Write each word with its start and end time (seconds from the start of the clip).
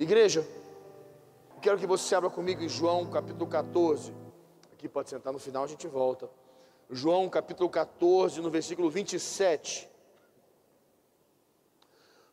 Igreja, 0.00 0.48
quero 1.60 1.76
que 1.76 1.86
você 1.86 2.14
abra 2.14 2.30
comigo 2.30 2.62
em 2.62 2.68
João 2.70 3.04
capítulo 3.10 3.46
14. 3.46 4.14
Aqui 4.72 4.88
pode 4.88 5.10
sentar 5.10 5.30
no 5.30 5.38
final, 5.38 5.64
a 5.64 5.66
gente 5.66 5.86
volta. 5.86 6.26
João 6.88 7.28
capítulo 7.28 7.68
14, 7.68 8.40
no 8.40 8.50
versículo 8.50 8.88
27. 8.88 9.86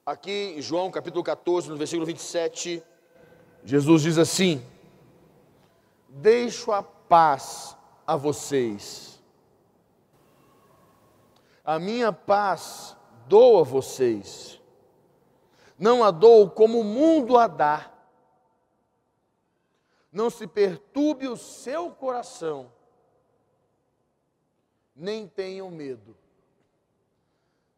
Aqui 0.05 0.55
em 0.57 0.61
João 0.61 0.89
capítulo 0.89 1.21
14, 1.21 1.69
no 1.69 1.75
versículo 1.75 2.05
27, 2.05 2.81
Jesus 3.65 4.01
diz 4.01 4.17
assim: 4.17 4.65
Deixo 6.07 6.71
a 6.71 6.81
paz 6.81 7.75
a 8.07 8.15
vocês, 8.15 9.21
a 11.65 11.77
minha 11.77 12.13
paz 12.13 12.95
dou 13.27 13.59
a 13.59 13.63
vocês, 13.63 14.56
não 15.77 16.03
a 16.03 16.11
dou 16.11 16.49
como 16.49 16.79
o 16.79 16.83
mundo 16.83 17.37
a 17.37 17.47
dá. 17.47 17.91
Não 20.11 20.29
se 20.29 20.47
perturbe 20.47 21.27
o 21.27 21.37
seu 21.37 21.91
coração, 21.91 22.71
nem 24.95 25.27
tenham 25.27 25.69
medo. 25.69 26.15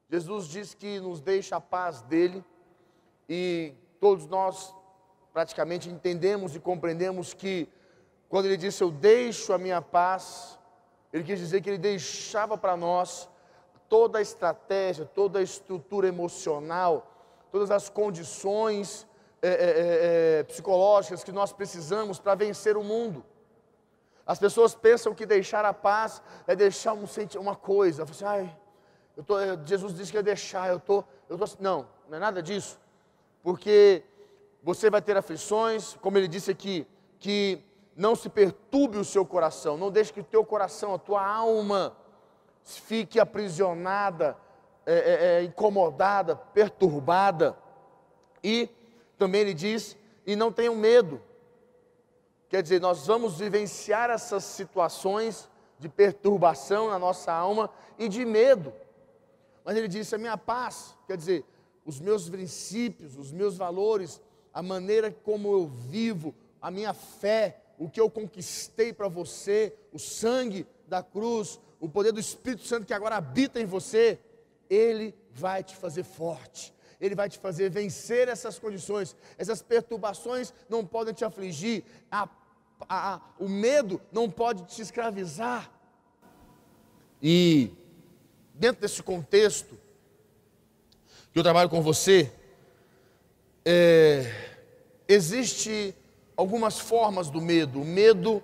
Jesus 0.09 0.47
diz 0.47 0.73
que 0.73 0.99
nos 0.99 1.21
deixa 1.21 1.57
a 1.57 1.61
paz 1.61 2.01
dele 2.03 2.43
e 3.27 3.73
todos 3.99 4.25
nós 4.25 4.73
praticamente 5.33 5.89
entendemos 5.89 6.55
e 6.55 6.59
compreendemos 6.59 7.33
que 7.33 7.69
quando 8.27 8.45
ele 8.45 8.57
disse 8.57 8.83
eu 8.83 8.89
deixo 8.89 9.53
a 9.53 9.57
minha 9.57 9.81
paz, 9.81 10.57
ele 11.11 11.23
quis 11.23 11.39
dizer 11.39 11.61
que 11.61 11.69
ele 11.69 11.77
deixava 11.77 12.57
para 12.57 12.77
nós 12.77 13.29
toda 13.89 14.19
a 14.19 14.21
estratégia, 14.21 15.05
toda 15.05 15.39
a 15.39 15.43
estrutura 15.43 16.07
emocional, 16.07 17.18
todas 17.51 17.71
as 17.71 17.89
condições 17.89 19.07
é, 19.41 20.39
é, 20.39 20.43
psicológicas 20.43 21.23
que 21.23 21.31
nós 21.31 21.53
precisamos 21.53 22.19
para 22.19 22.35
vencer 22.35 22.77
o 22.77 22.83
mundo. 22.83 23.23
As 24.25 24.37
pessoas 24.37 24.75
pensam 24.75 25.13
que 25.15 25.25
deixar 25.25 25.65
a 25.65 25.73
paz 25.73 26.21
é 26.45 26.55
deixar 26.55 26.93
um, 26.93 27.05
uma 27.39 27.55
coisa. 27.55 28.03
Assim, 28.03 28.25
Ai, 28.25 28.55
eu 29.17 29.23
tô, 29.23 29.35
Jesus 29.65 29.93
disse 29.93 30.11
que 30.11 30.17
ia 30.17 30.23
deixar, 30.23 30.69
eu 30.69 30.79
tô, 30.79 31.03
eu 31.27 31.37
tô. 31.37 31.45
Não, 31.59 31.87
não 32.07 32.17
é 32.17 32.19
nada 32.19 32.41
disso. 32.41 32.79
Porque 33.41 34.03
você 34.61 34.89
vai 34.89 35.01
ter 35.01 35.17
aflições, 35.17 35.95
como 36.01 36.17
ele 36.17 36.27
disse 36.27 36.51
aqui, 36.51 36.85
que 37.17 37.63
não 37.95 38.15
se 38.15 38.29
perturbe 38.29 38.97
o 38.97 39.03
seu 39.03 39.25
coração, 39.25 39.77
não 39.77 39.89
deixe 39.89 40.13
que 40.13 40.21
o 40.21 40.23
teu 40.23 40.45
coração, 40.45 40.93
a 40.93 40.99
tua 40.99 41.25
alma, 41.25 41.97
fique 42.63 43.19
aprisionada, 43.19 44.37
é, 44.91 44.93
é, 44.93 45.41
é, 45.41 45.43
incomodada, 45.43 46.35
perturbada. 46.35 47.55
E 48.43 48.67
também 49.19 49.41
ele 49.41 49.53
diz: 49.53 49.95
e 50.25 50.35
não 50.35 50.51
tenham 50.51 50.75
medo. 50.75 51.21
Quer 52.49 52.63
dizer, 52.63 52.81
nós 52.81 53.05
vamos 53.05 53.37
vivenciar 53.37 54.09
essas 54.09 54.43
situações 54.43 55.47
de 55.77 55.87
perturbação 55.87 56.89
na 56.89 56.97
nossa 56.97 57.31
alma 57.31 57.69
e 57.99 58.09
de 58.09 58.25
medo. 58.25 58.73
Mas 59.63 59.77
ele 59.77 59.87
disse: 59.87 60.15
a 60.15 60.17
minha 60.17 60.35
paz, 60.35 60.97
quer 61.05 61.17
dizer, 61.17 61.45
os 61.85 61.99
meus 61.99 62.27
princípios, 62.27 63.15
os 63.15 63.31
meus 63.31 63.57
valores, 63.57 64.19
a 64.51 64.63
maneira 64.63 65.11
como 65.23 65.53
eu 65.53 65.67
vivo, 65.67 66.33
a 66.59 66.71
minha 66.71 66.95
fé, 66.95 67.61
o 67.77 67.87
que 67.87 68.01
eu 68.01 68.09
conquistei 68.09 68.91
para 68.91 69.07
você, 69.07 69.71
o 69.93 69.99
sangue 69.99 70.65
da 70.87 71.03
cruz, 71.03 71.59
o 71.79 71.87
poder 71.87 72.11
do 72.11 72.19
Espírito 72.19 72.63
Santo 72.65 72.87
que 72.87 72.93
agora 72.93 73.17
habita 73.17 73.61
em 73.61 73.65
você, 73.65 74.17
ele 74.69 75.15
vai 75.31 75.63
te 75.63 75.75
fazer 75.75 76.03
forte. 76.03 76.73
Ele 76.99 77.15
vai 77.15 77.29
te 77.29 77.39
fazer 77.39 77.69
vencer 77.69 78.27
essas 78.27 78.59
condições, 78.59 79.15
essas 79.37 79.61
perturbações 79.61 80.53
não 80.67 80.85
podem 80.85 81.13
te 81.13 81.23
afligir, 81.23 81.83
a, 82.11 82.27
a, 82.87 83.13
a, 83.13 83.21
o 83.39 83.47
medo 83.47 84.01
não 84.11 84.29
pode 84.29 84.63
te 84.65 84.81
escravizar. 84.81 85.71
E 87.21 87.71
dentro 88.53 88.81
desse 88.81 89.01
contexto 89.01 89.77
que 91.31 91.39
eu 91.39 91.43
trabalho 91.43 91.69
com 91.69 91.81
você, 91.81 92.31
é, 93.63 94.31
existe 95.07 95.95
algumas 96.35 96.79
formas 96.79 97.29
do 97.29 97.41
medo. 97.41 97.81
O 97.81 97.85
medo, 97.85 98.43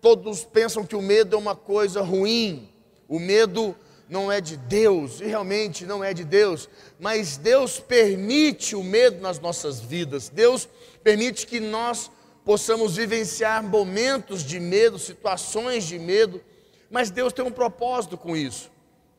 todos 0.00 0.44
pensam 0.44 0.84
que 0.84 0.96
o 0.96 1.02
medo 1.02 1.36
é 1.36 1.38
uma 1.38 1.56
coisa 1.56 2.02
ruim. 2.02 2.72
O 3.08 3.18
medo 3.18 3.76
não 4.08 4.30
é 4.30 4.40
de 4.40 4.56
Deus, 4.56 5.20
e 5.20 5.24
realmente 5.24 5.84
não 5.84 6.02
é 6.02 6.14
de 6.14 6.24
Deus, 6.24 6.68
mas 6.98 7.36
Deus 7.36 7.80
permite 7.80 8.76
o 8.76 8.82
medo 8.82 9.20
nas 9.20 9.38
nossas 9.38 9.80
vidas. 9.80 10.28
Deus 10.28 10.68
permite 11.02 11.46
que 11.46 11.58
nós 11.58 12.10
possamos 12.44 12.96
vivenciar 12.96 13.62
momentos 13.62 14.42
de 14.42 14.60
medo, 14.60 14.98
situações 14.98 15.84
de 15.84 15.98
medo, 15.98 16.40
mas 16.88 17.10
Deus 17.10 17.32
tem 17.32 17.44
um 17.44 17.50
propósito 17.50 18.16
com 18.16 18.36
isso. 18.36 18.70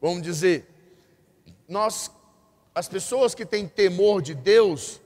Vamos 0.01 0.21
dizer, 0.21 0.65
nós 1.67 2.09
as 2.77 2.87
pessoas 2.87 3.33
que 3.33 3.43
têm 3.43 3.67
temor 3.67 4.21
de 4.21 4.35
Deus, 4.35 5.01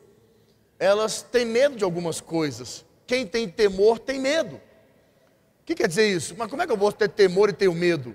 elas 0.78 1.22
têm 1.22 1.46
medo 1.46 1.78
de 1.78 1.86
algumas 1.86 2.20
coisas. 2.20 2.84
Quem 3.08 3.26
tem 3.26 3.48
temor 3.48 3.98
tem 3.98 4.20
medo. 4.20 4.58
O 4.58 5.66
que 5.66 5.76
quer 5.76 5.88
dizer 5.88 6.14
isso? 6.14 6.36
Mas 6.38 6.50
como 6.50 6.62
é 6.62 6.68
que 6.68 6.74
eu 6.74 6.78
vou 6.78 6.92
ter 6.92 7.08
temor 7.08 7.50
e 7.50 7.54
tenho 7.54 7.74
medo? 7.74 8.14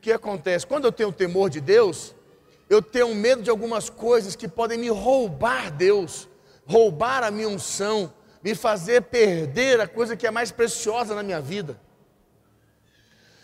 Que 0.00 0.12
acontece? 0.12 0.66
Quando 0.66 0.86
eu 0.86 0.92
tenho 0.92 1.12
temor 1.12 1.50
de 1.50 1.60
Deus, 1.60 2.14
eu 2.68 2.80
tenho 2.80 3.14
medo 3.14 3.42
de 3.42 3.50
algumas 3.50 3.90
coisas 3.90 4.34
que 4.34 4.48
podem 4.48 4.78
me 4.78 4.88
roubar 4.88 5.70
Deus, 5.70 6.28
roubar 6.66 7.22
a 7.22 7.30
minha 7.30 7.48
unção, 7.48 8.12
me 8.42 8.54
fazer 8.54 9.02
perder 9.02 9.80
a 9.80 9.88
coisa 9.88 10.16
que 10.16 10.26
é 10.26 10.30
mais 10.30 10.50
preciosa 10.50 11.14
na 11.14 11.22
minha 11.22 11.40
vida. 11.40 11.80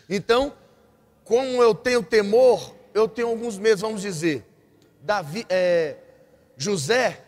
Então, 0.09 0.53
como 1.25 1.63
eu 1.63 1.75
tenho 1.75 2.03
temor, 2.03 2.75
eu 2.95 3.07
tenho 3.09 3.29
alguns 3.29 3.59
medos, 3.59 3.81
vamos 3.81 4.01
dizer. 4.01 4.47
Davi, 5.03 5.45
é, 5.49 5.97
José 6.57 7.27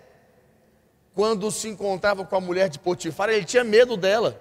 quando 1.19 1.51
se 1.51 1.69
encontrava 1.69 2.25
com 2.25 2.37
a 2.37 2.41
mulher 2.41 2.69
de 2.69 2.79
Potifar, 2.79 3.29
ele 3.29 3.45
tinha 3.45 3.65
medo 3.65 3.97
dela. 3.97 4.41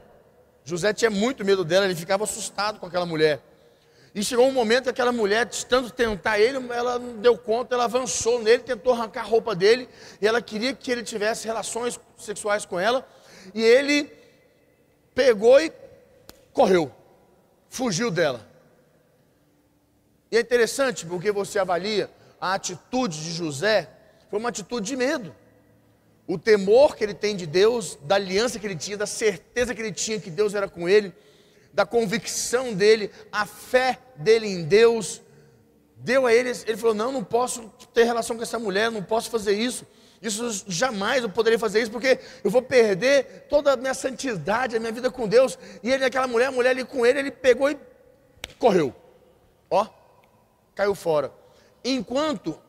José 0.64 0.94
tinha 0.94 1.10
muito 1.10 1.44
medo 1.44 1.66
dela, 1.66 1.86
ele 1.86 1.96
ficava 1.96 2.24
assustado 2.24 2.80
com 2.80 2.86
aquela 2.86 3.04
mulher. 3.04 3.42
E 4.16 4.24
chegou 4.24 4.48
um 4.48 4.52
momento 4.52 4.86
que 4.86 4.90
aquela 4.90 5.12
mulher, 5.12 5.46
tanto 5.46 5.92
tentar 5.92 6.40
ele, 6.40 6.58
ela 6.72 6.98
não 6.98 7.18
deu 7.18 7.38
conta, 7.38 7.76
ela 7.76 7.84
avançou 7.84 8.42
nele, 8.42 8.64
tentou 8.64 8.94
arrancar 8.94 9.22
a 9.22 9.26
roupa 9.26 9.56
dele, 9.56 9.88
e 10.22 10.28
ela 10.28 10.42
queria 10.42 10.74
que 10.74 10.92
ele 10.92 11.04
tivesse 11.04 11.46
relações 11.46 12.00
sexuais 12.18 12.66
com 12.66 12.80
ela, 12.80 13.08
e 13.54 13.62
ele 13.62 14.12
pegou 15.14 15.60
e 15.60 15.72
correu, 16.52 16.92
fugiu 17.70 18.10
dela. 18.10 18.48
E 20.32 20.38
é 20.38 20.40
interessante 20.40 21.06
porque 21.06 21.32
você 21.32 21.60
avalia 21.60 22.10
a 22.42 22.54
atitude 22.54 23.22
de 23.22 23.32
José, 23.32 23.90
foi 24.30 24.40
uma 24.40 24.50
atitude 24.50 24.88
de 24.88 24.96
medo 24.96 25.34
o 26.28 26.38
temor 26.38 26.96
que 26.96 27.04
ele 27.04 27.14
tem 27.14 27.36
de 27.36 27.48
Deus, 27.48 27.98
da 28.04 28.16
aliança 28.16 28.60
que 28.60 28.68
ele 28.68 28.76
tinha, 28.76 28.98
da 28.98 29.06
certeza 29.06 29.74
que 29.74 29.82
ele 29.82 29.94
tinha 29.94 30.20
que 30.20 30.30
Deus 30.30 30.54
era 30.54 30.68
com 30.68 30.88
ele, 30.88 31.14
da 31.78 31.86
convicção 31.86 32.74
dele, 32.74 33.12
a 33.32 33.46
fé 33.46 34.00
dele 34.16 34.48
em 34.48 34.64
Deus, 34.64 35.22
deu 35.96 36.26
a 36.26 36.34
ele, 36.34 36.50
ele 36.66 36.76
falou: 36.76 36.96
Não, 36.96 37.12
não 37.12 37.24
posso 37.24 37.72
ter 37.94 38.04
relação 38.04 38.36
com 38.36 38.42
essa 38.42 38.58
mulher, 38.58 38.90
não 38.90 39.04
posso 39.04 39.30
fazer 39.30 39.54
isso. 39.54 39.86
Isso 40.20 40.64
jamais 40.66 41.22
eu 41.22 41.30
poderia 41.30 41.60
fazer 41.60 41.80
isso, 41.80 41.92
porque 41.92 42.20
eu 42.44 42.50
vou 42.50 42.64
perder 42.64 43.46
toda 43.48 43.74
a 43.74 43.78
minha 43.78 43.94
santidade, 43.94 44.76
a 44.76 44.80
minha 44.80 44.92
vida 44.92 45.12
com 45.12 45.28
Deus. 45.28 45.56
E 45.84 45.92
ele, 45.92 46.04
aquela 46.04 46.26
mulher, 46.26 46.48
a 46.48 46.52
mulher 46.52 46.72
ali 46.72 46.84
com 46.84 47.06
ele, 47.06 47.20
ele 47.20 47.30
pegou 47.30 47.70
e 47.70 47.78
correu. 48.58 48.92
Ó, 49.70 49.86
caiu 50.74 50.96
fora. 50.96 51.32
Enquanto 51.86 52.60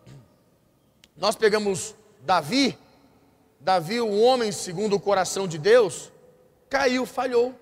nós 1.17 1.35
pegamos 1.35 1.95
Davi, 2.21 2.79
Davi, 3.59 4.03
o 4.03 4.21
homem 4.21 4.53
segundo 4.53 4.97
o 4.97 5.01
coração 5.01 5.49
de 5.49 5.57
Deus, 5.57 6.13
caiu, 6.69 7.07
falhou. 7.07 7.59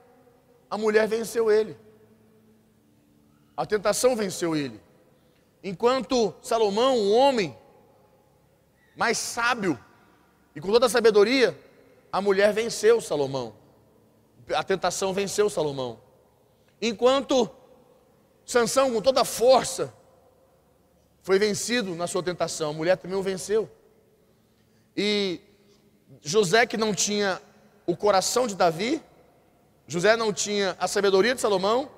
A 0.71 0.77
mulher 0.77 1.07
venceu 1.07 1.51
ele. 1.51 1.77
A 3.57 3.65
tentação 3.65 4.15
venceu 4.15 4.55
ele. 4.55 4.81
Enquanto 5.63 6.35
Salomão, 6.43 6.97
um 6.97 7.13
homem 7.13 7.57
mais 8.97 9.19
sábio 9.19 9.79
e 10.55 10.61
com 10.61 10.71
toda 10.71 10.87
a 10.87 10.89
sabedoria, 10.89 11.59
a 12.13 12.21
mulher 12.21 12.53
venceu 12.53 13.01
Salomão. 13.01 13.55
A 14.55 14.63
tentação 14.63 15.13
venceu 15.13 15.51
Salomão. 15.51 15.99
Enquanto 16.81 17.51
Sansão, 18.45 18.93
com 18.93 19.03
toda 19.03 19.23
a 19.23 19.25
força, 19.25 19.93
foi 21.21 21.39
vencido 21.39 21.97
na 21.97 22.07
sua 22.07 22.23
tentação, 22.23 22.71
a 22.71 22.73
mulher 22.73 22.97
também 22.97 23.19
o 23.19 23.23
venceu. 23.23 23.69
E 24.97 25.41
José 26.23 26.65
que 26.65 26.77
não 26.77 26.95
tinha 26.95 27.43
o 27.85 27.97
coração 27.97 28.47
de 28.47 28.55
Davi, 28.55 29.03
José 29.87 30.17
não 30.17 30.33
tinha 30.33 30.77
a 30.79 30.88
sabedoria 30.88 31.35
de 31.35 31.41
Salomão, 31.41 31.91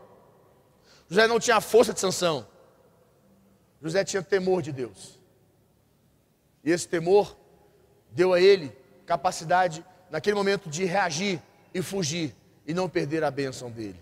José 1.09 1.27
não 1.27 1.41
tinha 1.41 1.57
a 1.57 1.61
força 1.61 1.93
de 1.93 2.01
Sansão. 2.01 2.47
José 3.83 4.05
tinha 4.05 4.23
temor 4.23 4.61
de 4.61 4.73
Deus. 4.73 5.19
E 6.63 6.71
esse 6.71 6.87
temor 6.87 7.37
deu 8.11 8.33
a 8.33 8.41
ele 8.41 8.73
capacidade 9.07 9.85
naquele 10.11 10.37
momento 10.37 10.69
de 10.69 10.85
reagir 10.85 11.41
e 11.73 11.81
fugir 11.81 12.35
e 12.67 12.75
não 12.75 12.89
perder 12.89 13.25
a 13.25 13.31
bênção 13.31 13.71
dele. 13.71 13.99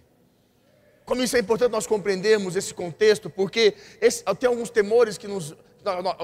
Como 1.04 1.22
isso 1.22 1.36
é 1.36 1.40
importante 1.40 1.70
nós 1.70 1.86
compreendermos 1.86 2.56
esse 2.56 2.74
contexto, 2.74 3.30
porque 3.30 3.74
esse, 4.00 4.24
tem 4.40 4.48
alguns 4.48 4.70
temores 4.70 5.16
que 5.16 5.28
nos. 5.28 5.54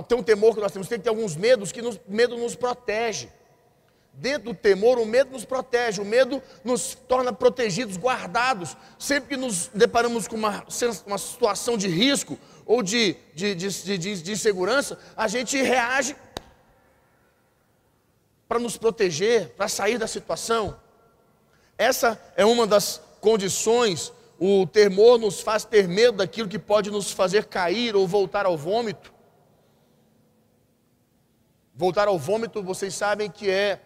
Tem 0.09 0.19
um 0.19 0.23
temor 0.25 0.55
que 0.55 0.61
nós 0.61 0.73
temos, 0.73 0.89
tem 0.89 0.99
que 0.99 1.05
ter 1.05 1.11
alguns 1.11 1.37
medos 1.37 1.71
que 1.71 1.81
nos, 1.81 2.01
medo 2.09 2.37
nos 2.37 2.57
protege. 2.57 3.29
Dentro 4.15 4.53
do 4.53 4.55
temor, 4.55 4.99
o 4.99 5.07
medo 5.07 5.33
nos 5.33 5.45
protege, 5.45 6.01
o 6.01 6.05
medo 6.05 6.43
nos 6.63 6.95
torna 6.95 7.33
protegidos, 7.33 7.97
guardados. 7.97 8.77
Sempre 8.99 9.31
que 9.31 9.37
nos 9.37 9.69
deparamos 9.69 10.29
com 10.29 10.37
uma, 10.37 10.65
uma 11.07 11.19
situação 11.19 11.79
de 11.79 11.89
risco 11.89 12.39
ou 12.67 12.83
de, 12.83 13.17
de, 13.35 13.55
de, 13.55 13.69
de, 13.99 14.23
de 14.23 14.33
insegurança, 14.33 14.99
a 15.17 15.27
gente 15.29 15.61
reage 15.61 16.15
para 18.47 18.59
nos 18.59 18.77
proteger, 18.77 19.49
para 19.57 19.67
sair 19.67 19.97
da 19.97 20.07
situação. 20.07 20.79
Essa 21.79 22.21
é 22.37 22.45
uma 22.45 22.67
das 22.67 23.01
condições. 23.19 24.13
O 24.39 24.67
temor 24.67 25.19
nos 25.19 25.41
faz 25.41 25.65
ter 25.65 25.89
medo 25.89 26.19
daquilo 26.19 26.49
que 26.49 26.59
pode 26.59 26.91
nos 26.91 27.11
fazer 27.11 27.47
cair 27.47 27.97
ou 27.97 28.07
voltar 28.07 28.45
ao 28.45 28.59
vômito. 28.59 29.11
Voltar 31.75 32.09
ao 32.09 32.19
vômito, 32.19 32.63
vocês 32.63 32.95
sabem 32.95 33.31
que 33.31 33.49
é 33.49 33.81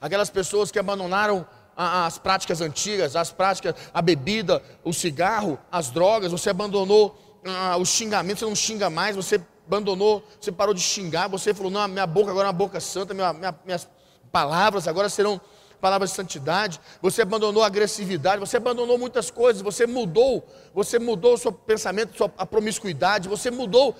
aquelas 0.00 0.30
pessoas 0.30 0.70
que 0.70 0.78
abandonaram 0.78 1.46
as 1.76 2.18
práticas 2.18 2.60
antigas, 2.60 3.16
as 3.16 3.32
práticas, 3.32 3.74
a 3.92 4.02
bebida, 4.02 4.62
o 4.84 4.92
cigarro, 4.92 5.58
as 5.70 5.90
drogas, 5.90 6.30
você 6.30 6.50
abandonou 6.50 7.18
ah, 7.44 7.76
os 7.78 7.88
xingamentos, 7.88 8.40
você 8.40 8.46
não 8.46 8.54
xinga 8.54 8.90
mais, 8.90 9.16
você 9.16 9.40
abandonou, 9.66 10.22
você 10.40 10.52
parou 10.52 10.74
de 10.74 10.80
xingar, 10.80 11.28
você 11.28 11.54
falou, 11.54 11.70
não, 11.70 11.88
minha 11.88 12.06
boca 12.06 12.30
agora 12.30 12.46
é 12.46 12.50
uma 12.50 12.52
boca 12.52 12.78
santa, 12.78 13.14
minha, 13.14 13.32
minha, 13.32 13.54
minhas 13.64 13.88
palavras 14.30 14.86
agora 14.86 15.08
serão 15.08 15.40
palavras 15.80 16.10
de 16.10 16.16
santidade, 16.16 16.80
você 17.02 17.22
abandonou 17.22 17.64
a 17.64 17.66
agressividade, 17.66 18.38
você 18.38 18.56
abandonou 18.56 18.96
muitas 18.96 19.32
coisas, 19.32 19.60
você 19.60 19.84
mudou, 19.84 20.46
você 20.72 20.96
mudou 20.96 21.34
o 21.34 21.36
seu 21.36 21.50
pensamento, 21.50 22.30
a 22.38 22.46
promiscuidade, 22.46 23.28
você 23.28 23.50
mudou. 23.50 23.96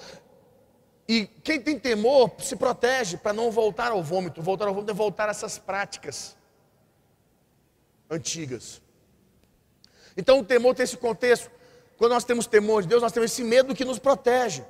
E 1.09 1.27
quem 1.43 1.61
tem 1.61 1.79
temor 1.79 2.33
se 2.39 2.57
protege 2.57 3.17
para 3.17 3.33
não 3.33 3.51
voltar 3.51 3.91
ao 3.91 4.03
vômito. 4.03 4.41
Voltar 4.41 4.67
ao 4.67 4.75
vômito 4.75 4.93
é 4.93 4.95
voltar 4.95 5.29
a 5.29 5.33
essas 5.33 5.59
práticas 5.59 6.37
antigas. 8.09 8.81
Então 10.17 10.41
o 10.41 10.45
temor 10.45 10.75
tem 10.75 10.85
esse 10.85 10.97
contexto. 10.97 11.51
Quando 11.97 12.13
nós 12.13 12.25
temos 12.25 12.47
temor 12.47 12.83
de 12.83 12.89
Deus, 12.89 13.03
nós 13.03 13.13
temos 13.13 13.31
esse 13.31 13.43
medo 13.43 13.75
que 13.75 13.85
nos 13.85 13.99
protege. 13.99 14.65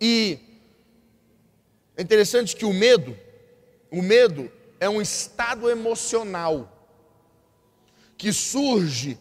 E 0.00 0.38
é 1.96 2.02
interessante 2.02 2.56
que 2.56 2.64
o 2.64 2.72
medo, 2.72 3.16
o 3.90 4.02
medo 4.02 4.50
é 4.80 4.88
um 4.88 5.00
estado 5.00 5.70
emocional 5.70 6.68
que 8.16 8.32
surge 8.32 9.18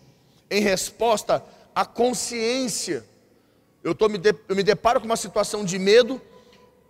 em 0.50 0.62
resposta 0.62 1.44
à 1.74 1.86
consciência. 1.86 3.06
Eu, 3.83 3.94
tô, 3.94 4.07
me 4.07 4.19
eu 4.48 4.56
me 4.56 4.63
deparo 4.63 5.00
com 5.00 5.06
uma 5.06 5.18
situação 5.18 5.63
de 5.65 5.77
medo, 5.77 6.21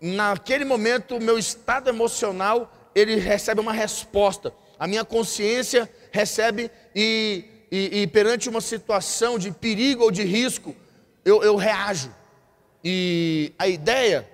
naquele 0.02 0.66
momento 0.66 1.16
o 1.16 1.22
meu 1.22 1.38
estado 1.38 1.90
emocional 1.90 2.74
ele 2.96 3.16
recebe 3.16 3.62
uma 3.62 3.72
resposta. 3.72 4.54
A 4.78 4.88
minha 4.88 5.06
consciência 5.06 5.90
recebe 6.12 6.72
e, 6.96 7.46
e, 7.72 8.02
e 8.02 8.08
perante 8.08 8.50
uma 8.50 8.62
situação 8.62 9.38
de 9.38 9.52
perigo 9.52 10.04
ou 10.04 10.12
de 10.12 10.24
risco, 10.24 10.76
eu, 11.24 11.44
eu 11.44 11.56
reajo. 11.56 12.14
E 12.84 13.54
a 13.60 13.68
ideia 13.68 14.28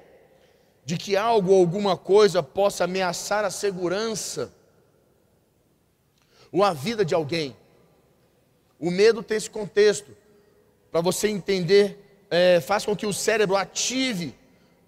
de 0.86 0.96
que 0.96 1.18
algo 1.18 1.52
ou 1.52 1.60
alguma 1.60 1.98
coisa 1.98 2.42
possa 2.42 2.86
ameaçar 2.86 3.44
a 3.44 3.52
segurança 3.52 4.54
ou 6.50 6.64
a 6.64 6.72
vida 6.72 7.04
de 7.04 7.14
alguém. 7.14 7.56
O 8.80 8.90
medo 8.90 9.22
tem 9.22 9.36
esse 9.36 9.50
contexto. 9.50 10.16
Para 10.90 11.02
você 11.02 11.28
entender, 11.28 12.26
é, 12.30 12.62
faz 12.62 12.86
com 12.86 12.96
que 12.96 13.06
o 13.06 13.12
cérebro 13.12 13.58
ative. 13.58 14.34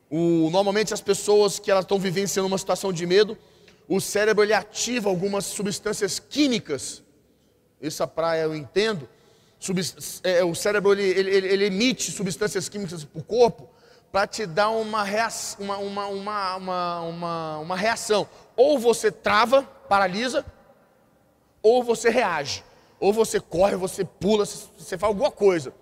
O, 0.09 0.49
normalmente 0.49 0.93
as 0.93 1.01
pessoas 1.01 1.59
que 1.59 1.69
elas 1.69 1.83
estão 1.83 1.99
vivenciando 1.99 2.47
uma 2.47 2.57
situação 2.57 2.91
de 2.91 3.05
medo, 3.05 3.37
o 3.87 3.99
cérebro 3.99 4.43
ele 4.43 4.53
ativa 4.53 5.09
algumas 5.09 5.45
substâncias 5.45 6.19
químicas. 6.19 7.03
Essa 7.81 8.07
praia 8.07 8.41
eu 8.41 8.55
entendo 8.55 9.07
é, 10.23 10.43
o 10.43 10.55
cérebro 10.55 10.93
ele, 10.93 11.03
ele, 11.03 11.47
ele, 11.47 11.65
emite 11.65 12.11
substâncias 12.11 12.69
químicas 12.69 13.03
para 13.03 13.19
o 13.19 13.23
corpo 13.23 13.69
para 14.09 14.25
te 14.25 14.45
dar 14.45 14.69
uma, 14.69 15.03
reação, 15.03 15.65
uma, 15.65 15.77
uma, 15.77 16.07
uma, 16.07 16.99
uma, 17.01 17.57
uma 17.59 17.77
reação. 17.77 18.27
Ou 18.55 18.79
você 18.79 19.11
trava, 19.11 19.63
paralisa, 19.63 20.45
ou 21.61 21.83
você 21.83 22.09
reage. 22.09 22.63
Ou 22.99 23.13
você 23.13 23.39
corre, 23.39 23.75
você 23.75 24.03
pula, 24.03 24.45
você 24.45 24.97
faz 24.97 25.09
alguma 25.09 25.29
coisa. 25.29 25.73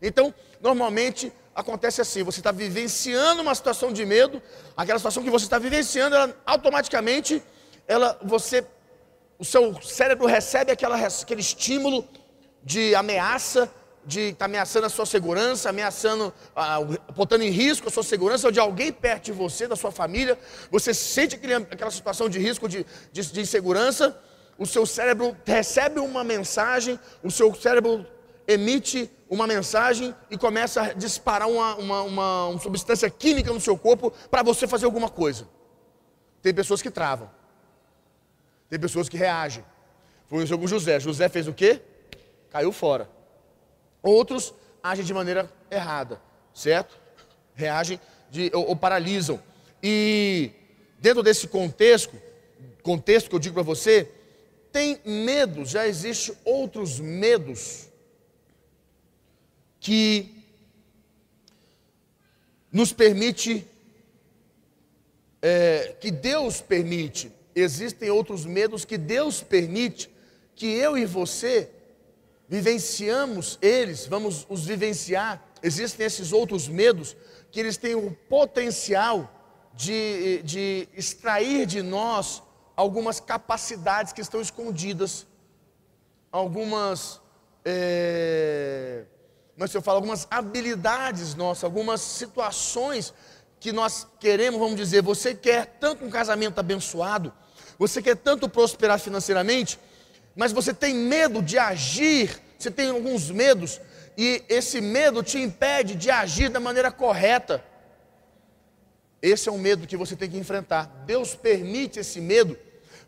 Então, 0.00 0.32
normalmente 0.60 1.32
acontece 1.54 2.00
assim: 2.00 2.22
você 2.22 2.40
está 2.40 2.50
vivenciando 2.52 3.42
uma 3.42 3.54
situação 3.54 3.92
de 3.92 4.04
medo, 4.04 4.42
aquela 4.76 4.98
situação 4.98 5.22
que 5.22 5.30
você 5.30 5.44
está 5.44 5.58
vivenciando, 5.58 6.16
ela 6.16 6.36
automaticamente, 6.44 7.42
ela, 7.86 8.18
você, 8.22 8.66
o 9.38 9.44
seu 9.44 9.80
cérebro 9.82 10.26
recebe 10.26 10.72
aquela, 10.72 10.96
aquele 10.96 11.40
estímulo 11.40 12.06
de 12.62 12.94
ameaça, 12.94 13.70
de 14.06 14.20
estar 14.20 14.38
tá 14.38 14.44
ameaçando 14.46 14.86
a 14.86 14.90
sua 14.90 15.06
segurança, 15.06 15.70
ameaçando, 15.70 16.32
ah, 16.54 16.78
botando 17.14 17.42
em 17.42 17.50
risco 17.50 17.88
a 17.88 17.90
sua 17.90 18.02
segurança 18.02 18.48
ou 18.48 18.52
de 18.52 18.60
alguém 18.60 18.92
perto 18.92 19.24
de 19.24 19.32
você, 19.32 19.66
da 19.66 19.76
sua 19.76 19.92
família, 19.92 20.38
você 20.70 20.92
sente 20.92 21.36
aquele, 21.36 21.54
aquela 21.54 21.90
situação 21.90 22.28
de 22.28 22.38
risco, 22.38 22.68
de, 22.68 22.84
de, 23.12 23.22
de 23.32 23.40
insegurança, 23.40 24.18
o 24.58 24.66
seu 24.66 24.86
cérebro 24.86 25.36
recebe 25.44 26.00
uma 26.00 26.22
mensagem, 26.22 26.98
o 27.22 27.30
seu 27.30 27.54
cérebro 27.54 28.06
emite 28.46 29.10
uma 29.28 29.46
mensagem 29.46 30.14
e 30.30 30.36
começa 30.36 30.82
a 30.82 30.92
disparar 30.92 31.48
uma, 31.48 31.74
uma, 31.76 32.02
uma, 32.02 32.46
uma 32.48 32.60
substância 32.60 33.08
química 33.10 33.52
no 33.52 33.60
seu 33.60 33.76
corpo 33.76 34.10
para 34.30 34.42
você 34.42 34.66
fazer 34.66 34.84
alguma 34.84 35.08
coisa. 35.08 35.48
Tem 36.42 36.52
pessoas 36.52 36.82
que 36.82 36.90
travam, 36.90 37.30
tem 38.68 38.78
pessoas 38.78 39.08
que 39.08 39.16
reagem. 39.16 39.64
Foi 40.28 40.44
isso 40.44 40.58
com 40.58 40.66
José. 40.66 41.00
José 41.00 41.28
fez 41.28 41.48
o 41.48 41.52
quê? 41.52 41.80
caiu 42.54 42.70
fora. 42.70 43.10
Outros 44.00 44.54
agem 44.80 45.04
de 45.04 45.12
maneira 45.12 45.50
errada, 45.68 46.22
certo? 46.54 46.96
Reagem 47.52 47.98
de, 48.30 48.48
ou, 48.54 48.68
ou 48.68 48.76
paralisam. 48.76 49.42
E 49.82 50.52
dentro 51.00 51.20
desse 51.20 51.48
contexto, 51.48 52.16
contexto 52.80 53.28
que 53.28 53.34
eu 53.34 53.40
digo 53.40 53.54
para 53.54 53.64
você, 53.64 54.08
tem 54.70 55.00
medos, 55.04 55.70
já 55.70 55.84
existem 55.84 56.36
outros 56.44 57.00
medos 57.00 57.88
que 59.84 60.34
nos 62.72 62.90
permite, 62.90 63.68
é, 65.42 65.94
que 66.00 66.10
Deus 66.10 66.62
permite. 66.62 67.30
Existem 67.54 68.08
outros 68.08 68.46
medos 68.46 68.86
que 68.86 68.96
Deus 68.96 69.42
permite 69.42 70.10
que 70.56 70.66
eu 70.66 70.96
e 70.96 71.04
você 71.04 71.68
vivenciamos 72.48 73.58
eles, 73.60 74.06
vamos 74.06 74.46
os 74.48 74.64
vivenciar. 74.64 75.46
Existem 75.62 76.06
esses 76.06 76.32
outros 76.32 76.66
medos 76.66 77.14
que 77.52 77.60
eles 77.60 77.76
têm 77.76 77.94
o 77.94 78.10
potencial 78.10 79.30
de, 79.74 80.40
de 80.44 80.88
extrair 80.96 81.66
de 81.66 81.82
nós 81.82 82.42
algumas 82.74 83.20
capacidades 83.20 84.14
que 84.14 84.22
estão 84.22 84.40
escondidas, 84.40 85.26
algumas, 86.32 87.20
é, 87.66 89.04
mas 89.56 89.70
se 89.70 89.76
eu 89.76 89.82
falo, 89.82 89.96
algumas 89.96 90.26
habilidades 90.30 91.34
nossas, 91.34 91.64
algumas 91.64 92.00
situações 92.00 93.14
que 93.60 93.72
nós 93.72 94.06
queremos, 94.18 94.58
vamos 94.58 94.76
dizer, 94.76 95.00
você 95.00 95.34
quer 95.34 95.78
tanto 95.80 96.04
um 96.04 96.10
casamento 96.10 96.58
abençoado, 96.58 97.32
você 97.78 98.02
quer 98.02 98.16
tanto 98.16 98.48
prosperar 98.48 98.98
financeiramente, 98.98 99.78
mas 100.34 100.52
você 100.52 100.74
tem 100.74 100.94
medo 100.94 101.40
de 101.40 101.58
agir, 101.58 102.38
você 102.58 102.70
tem 102.70 102.90
alguns 102.90 103.30
medos, 103.30 103.80
e 104.18 104.42
esse 104.48 104.80
medo 104.80 105.22
te 105.22 105.38
impede 105.38 105.94
de 105.94 106.10
agir 106.10 106.48
da 106.48 106.60
maneira 106.60 106.90
correta. 106.90 107.64
Esse 109.22 109.48
é 109.48 109.52
um 109.52 109.58
medo 109.58 109.86
que 109.86 109.96
você 109.96 110.14
tem 110.14 110.30
que 110.30 110.36
enfrentar. 110.36 110.84
Deus 111.06 111.34
permite 111.34 111.98
esse 111.98 112.20
medo 112.20 112.58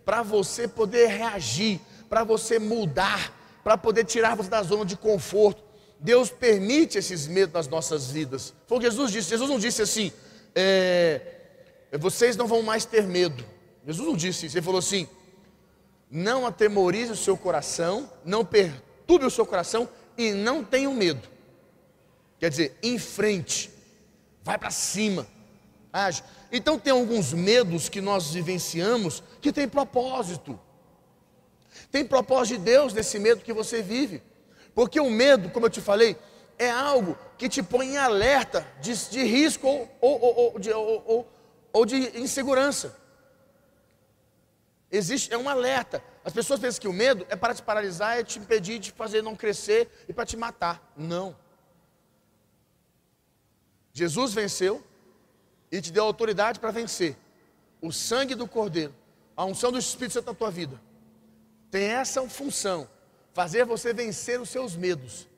para 0.05 0.23
você 0.23 0.67
poder 0.67 1.09
reagir, 1.09 1.81
para 2.09 2.25
você 2.25 2.59
mudar, 2.59 3.33
para 3.63 3.77
poder 3.77 4.05
tirar 4.05 4.35
você 4.35 4.49
da 4.49 4.63
zona 4.63 4.85
de 4.85 4.97
conforto. 4.97 5.66
Deus 5.99 6.31
permite 6.31 6.99
esses 6.99 7.27
medos 7.27 7.55
nas 7.55 7.69
nossas 7.69 8.11
vidas. 8.11 8.53
Foi 8.67 8.79
o 8.79 8.81
que 8.81 8.87
Jesus 8.87 9.13
disse. 9.13 9.31
Jesus 9.31 9.49
não 9.49 9.59
disse 9.59 9.83
assim: 9.83 10.13
é, 10.55 11.21
vocês 11.99 12.37
não 12.37 12.47
vão 12.47 12.63
mais 12.63 12.85
ter 12.85 13.05
medo. 13.05 13.45
Jesus 13.87 14.07
não 14.07 14.17
disse 14.17 14.47
isso. 14.47 14.57
Ele 14.57 14.65
falou 14.65 14.79
assim: 14.79 15.09
não 16.11 16.47
atemorize 16.47 17.13
o 17.13 17.17
seu 17.17 17.37
coração, 17.37 18.11
não 18.25 18.45
perturbe 18.45 19.27
o 19.27 19.31
seu 19.31 19.47
coração 19.47 19.89
e 20.17 20.33
não 20.33 20.63
tenha 20.63 20.91
medo. 20.91 21.29
Quer 22.39 22.51
dizer, 22.51 22.77
em 22.83 22.99
frente, 22.99 23.71
vai 24.43 24.59
para 24.59 24.71
cima, 24.71 25.27
age. 25.93 26.23
Então 26.53 26.79
tem 26.79 26.93
alguns 26.93 27.33
medos 27.33 27.89
que 27.89 28.01
nós 28.01 28.31
vivenciamos 28.33 29.23
que 29.41 29.53
tem 29.53 29.67
propósito. 29.67 30.59
Tem 31.91 32.05
propósito 32.05 32.59
de 32.59 32.65
Deus 32.65 32.93
nesse 32.93 33.19
medo 33.19 33.43
que 33.43 33.53
você 33.53 33.83
vive. 33.83 34.23
Porque 34.77 35.01
o 35.01 35.09
medo, 35.09 35.49
como 35.49 35.65
eu 35.65 35.71
te 35.71 35.81
falei, 35.81 36.19
é 36.59 36.71
algo 36.71 37.17
que 37.39 37.49
te 37.49 37.63
põe 37.63 37.95
em 37.95 37.97
alerta 37.97 38.61
de, 38.79 38.95
de 39.09 39.23
risco 39.23 39.67
ou, 39.67 39.91
ou, 40.03 40.53
ou, 40.53 40.59
de, 40.59 40.71
ou, 41.73 41.87
de 41.87 42.21
insegurança. 42.21 42.95
Existe, 44.93 45.33
é 45.33 45.39
um 45.39 45.49
alerta. 45.49 46.05
As 46.23 46.31
pessoas 46.31 46.61
pensam 46.61 46.79
que 46.79 46.89
o 46.89 46.93
medo 46.93 47.27
é 47.31 47.37
para 47.37 47.55
te 47.55 47.63
paralisar, 47.63 48.19
é 48.19 48.23
te 48.23 48.39
impedir 48.39 48.79
de 48.79 48.93
fazer 48.93 49.23
não 49.23 49.35
crescer 49.35 49.89
e 50.07 50.13
para 50.13 50.27
te 50.27 50.37
matar. 50.37 50.93
Não. 50.95 51.35
Jesus 53.95 54.35
venceu 54.35 54.85
e 55.73 55.81
te 55.81 55.91
deu 55.91 56.05
autoridade 56.05 56.61
para 56.61 56.71
vencer. 56.71 57.17
O 57.81 57.91
sangue 57.91 58.35
do 58.35 58.47
Cordeiro, 58.47 58.95
a 59.35 59.43
unção 59.47 59.73
do 59.73 59.79
Espírito 59.79 60.13
Santo 60.13 60.27
na 60.27 60.35
tua 60.35 60.51
vida, 60.51 60.79
tem 61.71 61.85
essa 61.85 62.21
função, 62.29 62.87
fazer 63.37 63.67
você 63.67 63.93
vencer 63.93 64.41
os 64.41 64.49
seus 64.49 64.75
medos. 64.75 65.29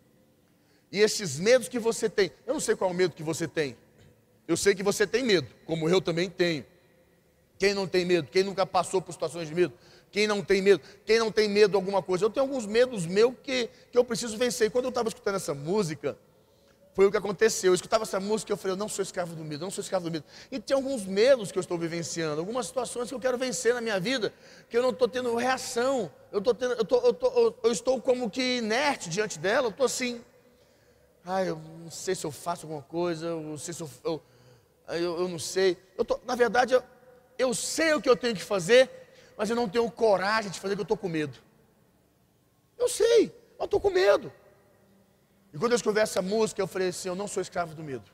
E 0.93 1.01
esses 1.01 1.41
medos 1.41 1.69
que 1.69 1.81
você 1.81 2.09
tem, 2.09 2.31
eu 2.47 2.55
não 2.55 2.61
sei 2.61 2.77
qual 2.77 2.91
é 2.91 2.93
o 2.93 2.97
medo 2.97 3.13
que 3.13 3.25
você 3.25 3.49
tem. 3.49 3.77
Eu 4.47 4.57
sei 4.57 4.73
que 4.73 4.85
você 4.85 5.05
tem 5.05 5.25
medo, 5.25 5.49
como 5.67 5.89
eu 5.89 6.01
também 6.01 6.31
tenho. 6.31 6.65
Quem 7.59 7.75
não 7.75 7.89
tem 7.89 8.05
medo? 8.05 8.29
Quem 8.31 8.45
nunca 8.45 8.65
passou 8.65 9.03
por 9.03 9.13
situações 9.13 9.49
de 9.49 9.55
medo? 9.55 9.75
Quem 10.13 10.29
não 10.29 10.45
tem 10.45 10.63
medo? 10.63 10.81
Quem 11.05 11.19
não 11.19 11.33
tem 11.33 11.49
medo 11.49 11.71
de 11.71 11.75
alguma 11.75 12.01
coisa? 12.01 12.25
Eu 12.25 12.31
tenho 12.31 12.47
alguns 12.47 12.67
medos 12.67 13.05
meus 13.05 13.35
que, 13.43 13.69
que 13.91 13.99
eu 13.99 14.05
preciso 14.05 14.39
vencer. 14.39 14.69
E 14.69 14.71
quando 14.71 14.85
eu 14.85 14.91
estava 14.91 15.09
escutando 15.09 15.35
essa 15.35 15.53
música, 15.53 16.17
foi 16.99 17.07
o 17.07 17.13
que 17.13 17.17
aconteceu. 17.17 17.71
Eu 17.71 17.77
escutava 17.77 18.03
essa 18.03 18.19
música 18.19 18.51
e 18.51 18.55
eu 18.55 18.57
falei, 18.57 18.73
eu 18.73 18.77
não 18.77 18.89
sou 18.89 19.05
escravo 19.05 19.33
do 19.37 19.45
medo, 19.45 19.63
eu 19.63 19.67
não 19.67 19.71
sou 19.71 19.81
escravo 19.81 20.07
do 20.07 20.11
medo. 20.11 20.25
E 20.51 20.59
tem 20.59 20.75
alguns 20.75 21.07
medos 21.07 21.53
que 21.53 21.57
eu 21.57 21.61
estou 21.61 21.79
vivenciando, 21.79 22.41
algumas 22.41 22.67
situações 22.67 23.09
que 23.09 23.15
eu 23.15 23.21
quero 23.21 23.39
vencer 23.39 23.73
na 23.73 23.81
minha 23.81 24.01
vida, 24.01 24.35
que 24.69 24.77
eu 24.77 24.83
não 24.83 24.91
estou 24.91 25.07
tendo 25.07 25.33
reação. 25.37 26.11
Eu, 26.33 26.41
tô 26.41 26.53
tendo, 26.53 26.73
eu, 26.73 26.85
tô, 26.85 26.97
eu, 27.07 27.15
tô, 27.15 27.55
eu 27.63 27.71
estou 27.71 28.03
como 28.03 28.29
que 28.29 28.59
inerte 28.59 29.09
diante 29.09 29.39
dela, 29.39 29.69
eu 29.69 29.71
estou 29.71 29.87
assim. 29.87 30.21
Ah, 31.25 31.45
eu 31.45 31.63
não 31.85 31.89
sei 31.89 32.17
se 32.17 32.27
eu 32.27 32.33
faço 32.33 32.67
alguma 32.67 32.83
coisa, 32.83 33.27
eu 33.27 33.43
não 33.43 33.59
sei 33.59 33.73
se 33.73 33.81
eu. 33.81 33.91
Eu, 34.03 34.23
eu, 34.89 35.21
eu 35.21 35.29
não 35.29 35.39
sei. 35.39 35.79
Eu 35.97 36.05
tô, 36.05 36.19
na 36.27 36.35
verdade, 36.35 36.75
eu, 36.75 36.83
eu 37.39 37.55
sei 37.55 37.95
o 37.95 38.03
que 38.03 38.11
eu 38.11 38.17
tenho 38.17 38.35
que 38.35 38.43
fazer, 38.43 38.91
mas 39.37 39.49
eu 39.49 39.55
não 39.55 39.69
tenho 39.69 39.89
coragem 39.89 40.51
de 40.51 40.59
fazer 40.59 40.75
porque 40.75 40.81
eu 40.81 40.95
estou 40.95 40.97
com 40.97 41.09
medo. 41.09 41.39
Eu 42.77 42.89
sei, 42.89 43.33
mas 43.57 43.67
estou 43.67 43.79
com 43.79 43.89
medo. 43.89 44.33
E 45.59 45.61
quando 45.61 45.73
eu 45.73 45.77
escrevi 45.77 45.99
essa 45.99 46.23
música, 46.23 46.63
eu 46.63 46.69
falei 46.69 46.91
assim: 46.91 47.09
eu 47.09 47.17
não 47.17 47.27
sou 47.27 47.41
escravo 47.41 47.75
do 47.75 47.83
medo. 47.83 48.05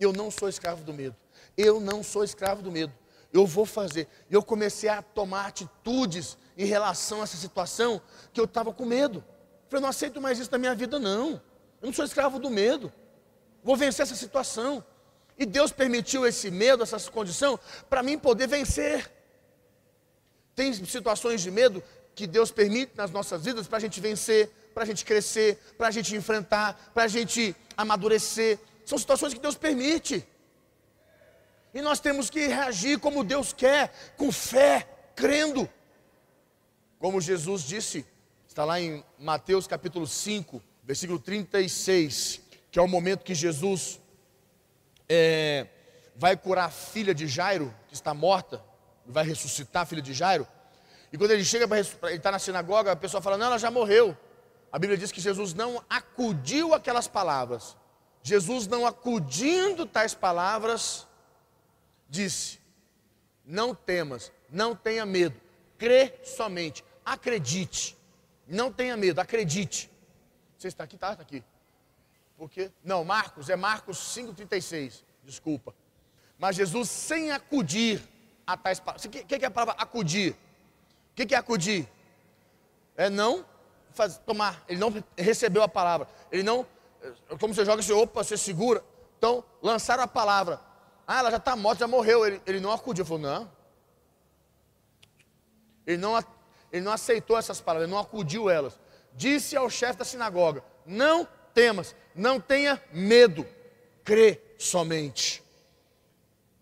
Eu 0.00 0.12
não 0.12 0.32
sou 0.32 0.48
escravo 0.48 0.82
do 0.82 0.92
medo. 0.92 1.14
Eu 1.56 1.78
não 1.78 2.02
sou 2.02 2.24
escravo 2.24 2.60
do 2.60 2.72
medo. 2.72 2.92
Eu 3.32 3.46
vou 3.46 3.64
fazer. 3.64 4.08
E 4.28 4.34
eu 4.34 4.42
comecei 4.42 4.88
a 4.88 5.00
tomar 5.00 5.46
atitudes 5.46 6.36
em 6.56 6.64
relação 6.64 7.20
a 7.20 7.22
essa 7.22 7.36
situação 7.36 8.02
que 8.32 8.40
eu 8.40 8.46
estava 8.46 8.72
com 8.72 8.84
medo. 8.84 9.18
Eu 9.18 9.70
falei, 9.70 9.82
não 9.82 9.88
aceito 9.88 10.20
mais 10.20 10.40
isso 10.40 10.50
na 10.50 10.58
minha 10.58 10.74
vida, 10.74 10.98
não. 10.98 11.40
Eu 11.80 11.86
não 11.86 11.92
sou 11.92 12.04
escravo 12.04 12.40
do 12.40 12.50
medo. 12.50 12.92
Vou 13.62 13.76
vencer 13.76 14.02
essa 14.02 14.16
situação. 14.16 14.84
E 15.38 15.46
Deus 15.46 15.70
permitiu 15.70 16.26
esse 16.26 16.50
medo, 16.50 16.82
essa 16.82 16.98
condição, 17.12 17.60
para 17.88 18.02
mim 18.02 18.18
poder 18.18 18.48
vencer. 18.48 19.08
Tem 20.52 20.72
situações 20.84 21.42
de 21.42 21.50
medo 21.52 21.80
que 22.12 22.26
Deus 22.26 22.50
permite 22.50 22.96
nas 22.96 23.12
nossas 23.12 23.44
vidas 23.44 23.68
para 23.68 23.78
a 23.78 23.80
gente 23.80 24.00
vencer, 24.00 24.50
para 24.78 24.84
a 24.84 24.86
gente 24.86 25.04
crescer, 25.04 25.58
para 25.76 25.88
a 25.88 25.90
gente 25.90 26.14
enfrentar, 26.14 26.92
para 26.94 27.02
a 27.02 27.08
gente 27.08 27.52
amadurecer. 27.76 28.60
São 28.86 28.96
situações 28.96 29.34
que 29.34 29.40
Deus 29.40 29.56
permite. 29.56 30.24
E 31.74 31.82
nós 31.82 31.98
temos 31.98 32.30
que 32.30 32.46
reagir 32.46 33.00
como 33.00 33.24
Deus 33.24 33.52
quer, 33.52 33.92
com 34.16 34.30
fé, 34.30 34.88
crendo. 35.16 35.68
Como 36.96 37.20
Jesus 37.20 37.62
disse, 37.62 38.06
está 38.46 38.64
lá 38.64 38.80
em 38.80 39.04
Mateus 39.18 39.66
capítulo 39.66 40.06
5, 40.06 40.62
versículo 40.84 41.18
36, 41.18 42.40
que 42.70 42.78
é 42.78 42.82
o 42.82 42.86
momento 42.86 43.24
que 43.24 43.34
Jesus 43.34 43.98
é, 45.08 45.66
vai 46.14 46.36
curar 46.36 46.66
a 46.66 46.70
filha 46.70 47.12
de 47.12 47.26
Jairo, 47.26 47.74
que 47.88 47.94
está 47.94 48.14
morta, 48.14 48.62
vai 49.04 49.24
ressuscitar 49.24 49.82
a 49.82 49.86
filha 49.86 50.02
de 50.02 50.14
Jairo. 50.14 50.46
E 51.12 51.18
quando 51.18 51.32
ele 51.32 51.44
chega 51.44 51.66
para 51.66 51.78
ele 51.78 51.88
está 52.14 52.30
na 52.30 52.38
sinagoga, 52.38 52.92
a 52.92 52.96
pessoa 52.96 53.20
fala: 53.20 53.36
Não, 53.36 53.46
ela 53.46 53.58
já 53.58 53.72
morreu. 53.72 54.16
A 54.70 54.78
Bíblia 54.78 54.98
diz 54.98 55.10
que 55.10 55.20
Jesus 55.20 55.54
não 55.54 55.82
acudiu 55.88 56.74
aquelas 56.74 57.08
palavras. 57.08 57.76
Jesus, 58.22 58.66
não 58.66 58.86
acudindo 58.86 59.86
tais 59.86 60.14
palavras, 60.14 61.06
disse: 62.08 62.60
Não 63.44 63.74
temas, 63.74 64.30
não 64.50 64.74
tenha 64.76 65.06
medo, 65.06 65.40
crê 65.78 66.14
somente, 66.24 66.84
acredite. 67.04 67.96
Não 68.46 68.72
tenha 68.72 68.96
medo, 68.96 69.20
acredite. 69.20 69.90
Você 70.56 70.68
está 70.68 70.84
aqui? 70.84 70.96
Está, 70.96 71.12
está 71.12 71.22
aqui. 71.22 71.44
Por 72.36 72.50
quê? 72.50 72.70
Não, 72.84 73.04
Marcos, 73.04 73.50
é 73.50 73.56
Marcos 73.56 73.98
5,36. 73.98 75.02
Desculpa. 75.24 75.74
Mas 76.38 76.56
Jesus, 76.56 76.88
sem 76.88 77.30
acudir 77.30 78.02
a 78.46 78.56
tais 78.56 78.80
palavras. 78.80 79.04
O 79.04 79.10
que, 79.10 79.24
que 79.24 79.44
é 79.44 79.48
a 79.48 79.50
palavra 79.50 79.74
acudir? 79.82 80.32
O 80.32 81.14
que, 81.14 81.26
que 81.26 81.34
é 81.34 81.38
acudir? 81.38 81.88
É 82.96 83.10
não 83.10 83.44
faz, 83.98 84.18
tomar. 84.24 84.64
Ele 84.68 84.80
não 84.80 84.94
recebeu 85.16 85.62
a 85.62 85.68
palavra. 85.68 86.08
Ele 86.32 86.42
não. 86.42 86.66
Como 87.38 87.54
você 87.54 87.64
joga, 87.64 87.82
você 87.82 87.92
opa, 87.92 88.24
você 88.24 88.36
segura. 88.36 88.82
Então, 89.18 89.44
lançaram 89.60 90.02
a 90.02 90.08
palavra. 90.08 90.60
Ah, 91.06 91.18
ela 91.18 91.30
já 91.30 91.36
está 91.36 91.56
morta, 91.56 91.80
já 91.80 91.88
morreu. 91.88 92.26
Ele, 92.26 92.40
ele 92.46 92.60
não 92.60 92.72
acudiu. 92.72 93.04
Falou, 93.04 93.22
não. 93.22 93.50
Ele 95.86 95.96
não, 95.96 96.22
ele 96.70 96.84
não 96.84 96.92
aceitou 96.92 97.36
essas 97.36 97.60
palavras, 97.60 97.88
ele 97.88 97.94
não 97.94 98.00
acudiu 98.00 98.48
elas. 98.48 98.78
Disse 99.14 99.56
ao 99.56 99.68
chefe 99.70 99.98
da 99.98 100.04
sinagoga: 100.04 100.62
Não 100.84 101.26
temas, 101.54 101.96
não 102.14 102.38
tenha 102.38 102.80
medo, 102.92 103.46
crê 104.04 104.40
somente. 104.58 105.42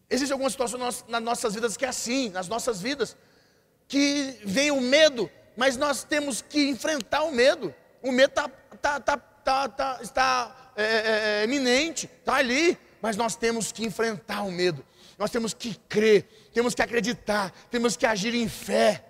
Existem 0.08 0.32
algumas 0.32 0.52
situações 0.52 1.04
nas 1.08 1.22
nossas 1.22 1.54
vidas 1.54 1.76
que 1.76 1.84
é 1.84 1.88
assim, 1.88 2.28
nas 2.30 2.46
nossas 2.46 2.80
vidas, 2.80 3.16
que 3.88 4.38
vem 4.44 4.70
o 4.70 4.80
medo, 4.80 5.28
mas 5.56 5.76
nós 5.76 6.04
temos 6.04 6.42
que 6.42 6.68
enfrentar 6.68 7.22
o 7.24 7.32
medo. 7.32 7.74
O 8.02 8.12
medo 8.12 8.30
tá, 8.30 8.48
tá, 8.80 9.00
tá, 9.00 9.18
tá, 9.18 9.68
tá 9.68 9.98
está 10.02 10.72
é, 10.76 10.82
é, 10.82 11.40
é, 11.40 11.44
eminente, 11.44 12.10
está 12.20 12.36
ali, 12.36 12.78
mas 13.00 13.16
nós 13.16 13.36
temos 13.36 13.72
que 13.72 13.84
enfrentar 13.84 14.42
o 14.42 14.50
medo. 14.50 14.84
Nós 15.18 15.30
temos 15.30 15.54
que 15.54 15.74
crer, 15.88 16.28
temos 16.52 16.74
que 16.74 16.82
acreditar, 16.82 17.50
temos 17.70 17.96
que 17.96 18.04
agir 18.04 18.34
em 18.34 18.48
fé. 18.48 19.04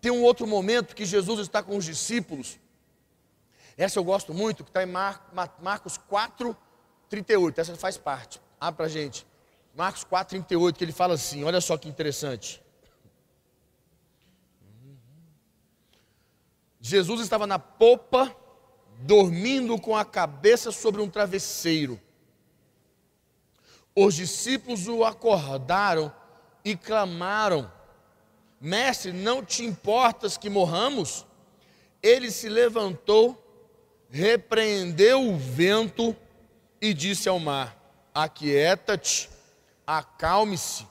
Tem 0.00 0.10
um 0.10 0.22
outro 0.22 0.46
momento 0.46 0.94
que 0.94 1.04
Jesus 1.04 1.40
está 1.40 1.62
com 1.62 1.76
os 1.76 1.84
discípulos 1.84 2.58
essa 3.76 3.98
eu 3.98 4.04
gosto 4.04 4.32
muito, 4.32 4.64
que 4.64 4.70
está 4.70 4.82
em 4.82 4.86
Mar, 4.86 5.28
Marcos 5.60 5.98
4, 5.98 6.56
38. 7.10 7.60
Essa 7.60 7.76
faz 7.76 7.98
parte. 7.98 8.40
Abre 8.58 8.78
para 8.78 8.88
gente. 8.88 9.26
Marcos 9.74 10.02
4, 10.02 10.30
38, 10.30 10.76
que 10.76 10.84
ele 10.84 10.92
fala 10.92 11.14
assim: 11.14 11.44
olha 11.44 11.60
só 11.60 11.76
que 11.76 11.88
interessante. 11.88 12.62
Jesus 16.88 17.20
estava 17.20 17.46
na 17.46 17.58
popa, 17.58 18.34
dormindo 18.98 19.78
com 19.80 19.96
a 19.96 20.04
cabeça 20.04 20.70
sobre 20.70 21.02
um 21.02 21.08
travesseiro. 21.08 22.00
Os 23.94 24.14
discípulos 24.14 24.86
o 24.86 25.04
acordaram 25.04 26.12
e 26.64 26.76
clamaram: 26.76 27.70
Mestre, 28.60 29.12
não 29.12 29.44
te 29.44 29.64
importas 29.64 30.36
que 30.36 30.48
morramos? 30.48 31.26
Ele 32.02 32.30
se 32.30 32.48
levantou 32.48 33.42
repreendeu 34.08 35.28
o 35.28 35.36
vento 35.36 36.14
e 36.80 36.94
disse 36.94 37.28
ao 37.28 37.40
mar: 37.40 37.76
Aquieta-te, 38.14 39.28
acalme-se. 39.86 40.86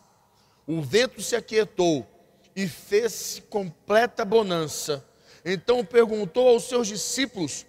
O 0.68 0.82
vento 0.82 1.22
se 1.22 1.36
aquietou 1.36 2.06
e 2.54 2.68
fez 2.68 3.42
completa 3.50 4.26
bonança. 4.26 5.06
Então 5.46 5.86
perguntou 5.86 6.50
aos 6.50 6.64
seus 6.64 6.88
discípulos: 6.88 7.68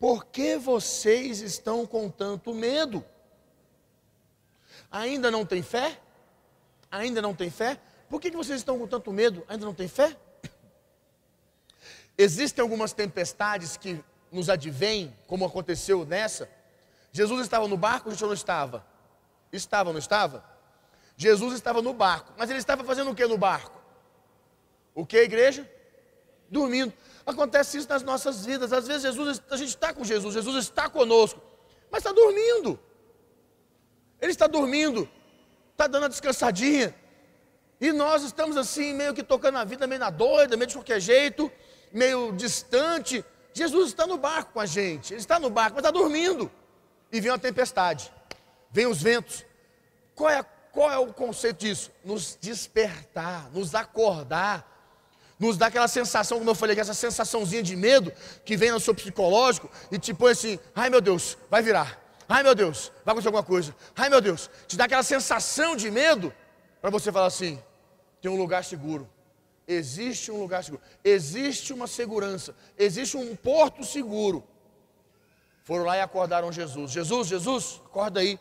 Por 0.00 0.24
que 0.24 0.56
vocês 0.56 1.40
estão 1.40 1.86
com 1.86 2.08
tanto 2.08 2.54
medo? 2.54 3.04
Ainda 4.90 5.30
não 5.30 5.44
tem 5.44 5.62
fé? 5.62 6.00
Ainda 6.90 7.20
não 7.20 7.34
tem 7.34 7.50
fé? 7.50 7.78
Por 8.08 8.18
que 8.18 8.30
vocês 8.30 8.60
estão 8.60 8.78
com 8.78 8.86
tanto 8.86 9.12
medo? 9.12 9.44
Ainda 9.46 9.66
não 9.66 9.74
tem 9.74 9.86
fé? 9.86 10.16
Existem 12.16 12.62
algumas 12.62 12.94
tempestades 12.94 13.76
que 13.76 14.02
nos 14.32 14.48
advém, 14.48 15.14
como 15.26 15.44
aconteceu 15.44 16.06
nessa, 16.06 16.48
Jesus 17.12 17.42
estava 17.42 17.68
no 17.68 17.76
barco, 17.76 18.10
ou 18.10 18.26
não 18.26 18.32
estava? 18.32 18.86
Estava, 19.52 19.92
não 19.92 19.98
estava? 19.98 20.44
Jesus 21.16 21.54
estava 21.54 21.82
no 21.82 21.92
barco, 21.92 22.32
mas 22.36 22.48
ele 22.48 22.58
estava 22.58 22.84
fazendo 22.84 23.10
o 23.10 23.14
que 23.14 23.26
no 23.26 23.36
barco? 23.36 23.78
O 24.94 25.04
que, 25.04 25.18
igreja? 25.18 25.68
Dormindo. 26.50 26.92
Acontece 27.28 27.76
isso 27.76 27.88
nas 27.88 28.02
nossas 28.02 28.46
vidas. 28.46 28.72
Às 28.72 28.86
vezes 28.86 29.02
Jesus, 29.02 29.42
a 29.50 29.56
gente 29.56 29.68
está 29.68 29.92
com 29.92 30.02
Jesus, 30.02 30.32
Jesus 30.32 30.56
está 30.64 30.88
conosco, 30.88 31.38
mas 31.90 32.00
está 32.00 32.10
dormindo. 32.10 32.80
Ele 34.18 34.32
está 34.32 34.46
dormindo, 34.46 35.06
está 35.72 35.86
dando 35.86 36.06
a 36.06 36.08
descansadinha. 36.08 36.94
E 37.78 37.92
nós 37.92 38.22
estamos 38.22 38.56
assim, 38.56 38.94
meio 38.94 39.12
que 39.12 39.22
tocando 39.22 39.58
a 39.58 39.64
vida, 39.64 39.86
meio 39.86 40.00
na 40.00 40.08
doida, 40.10 40.56
meio 40.56 40.66
de 40.66 40.74
qualquer 40.74 41.00
jeito. 41.00 41.52
meio 41.92 42.32
distante. 42.32 43.24
Jesus 43.52 43.88
está 43.88 44.06
no 44.06 44.16
barco 44.16 44.52
com 44.54 44.60
a 44.60 44.66
gente, 44.66 45.12
ele 45.12 45.20
está 45.20 45.38
no 45.38 45.50
barco, 45.50 45.76
mas 45.76 45.84
está 45.84 45.90
dormindo. 45.90 46.50
E 47.10 47.20
vem 47.20 47.30
uma 47.30 47.38
tempestade, 47.38 48.12
vem 48.70 48.86
os 48.86 49.02
ventos. 49.02 49.44
Qual 50.14 50.30
é, 50.30 50.42
qual 50.72 50.90
é 50.90 50.98
o 50.98 51.12
conceito 51.12 51.58
disso? 51.58 51.90
Nos 52.04 52.38
despertar, 52.40 53.50
nos 53.52 53.74
acordar, 53.74 54.77
nos 55.38 55.56
dá 55.56 55.66
aquela 55.66 55.88
sensação, 55.88 56.38
como 56.38 56.50
eu 56.50 56.54
falei, 56.54 56.78
essa 56.78 56.94
sensaçãozinha 56.94 57.62
de 57.62 57.76
medo 57.76 58.12
que 58.44 58.56
vem 58.56 58.70
no 58.70 58.80
seu 58.80 58.94
psicológico 58.94 59.70
e 59.90 59.98
te 59.98 60.12
põe 60.12 60.32
assim: 60.32 60.58
ai 60.74 60.90
meu 60.90 61.00
Deus, 61.00 61.38
vai 61.48 61.62
virar, 61.62 62.00
ai 62.28 62.42
meu 62.42 62.54
Deus, 62.54 62.90
vai 63.04 63.12
acontecer 63.12 63.28
alguma 63.28 63.44
coisa, 63.44 63.74
ai 63.96 64.08
meu 64.08 64.20
Deus, 64.20 64.50
te 64.66 64.76
dá 64.76 64.84
aquela 64.84 65.02
sensação 65.02 65.76
de 65.76 65.90
medo 65.90 66.32
para 66.80 66.90
você 66.90 67.12
falar 67.12 67.26
assim: 67.26 67.62
tem 68.20 68.30
um 68.30 68.36
lugar 68.36 68.64
seguro. 68.64 69.08
Existe 69.70 70.30
um 70.30 70.40
lugar 70.40 70.64
seguro, 70.64 70.82
existe 71.04 71.74
uma 71.74 71.86
segurança, 71.86 72.54
existe 72.78 73.18
um 73.18 73.36
porto 73.36 73.84
seguro. 73.84 74.42
Foram 75.62 75.84
lá 75.84 75.98
e 75.98 76.00
acordaram 76.00 76.50
Jesus. 76.50 76.90
Jesus, 76.90 77.28
Jesus, 77.28 77.82
acorda 77.84 78.20
aí. 78.20 78.40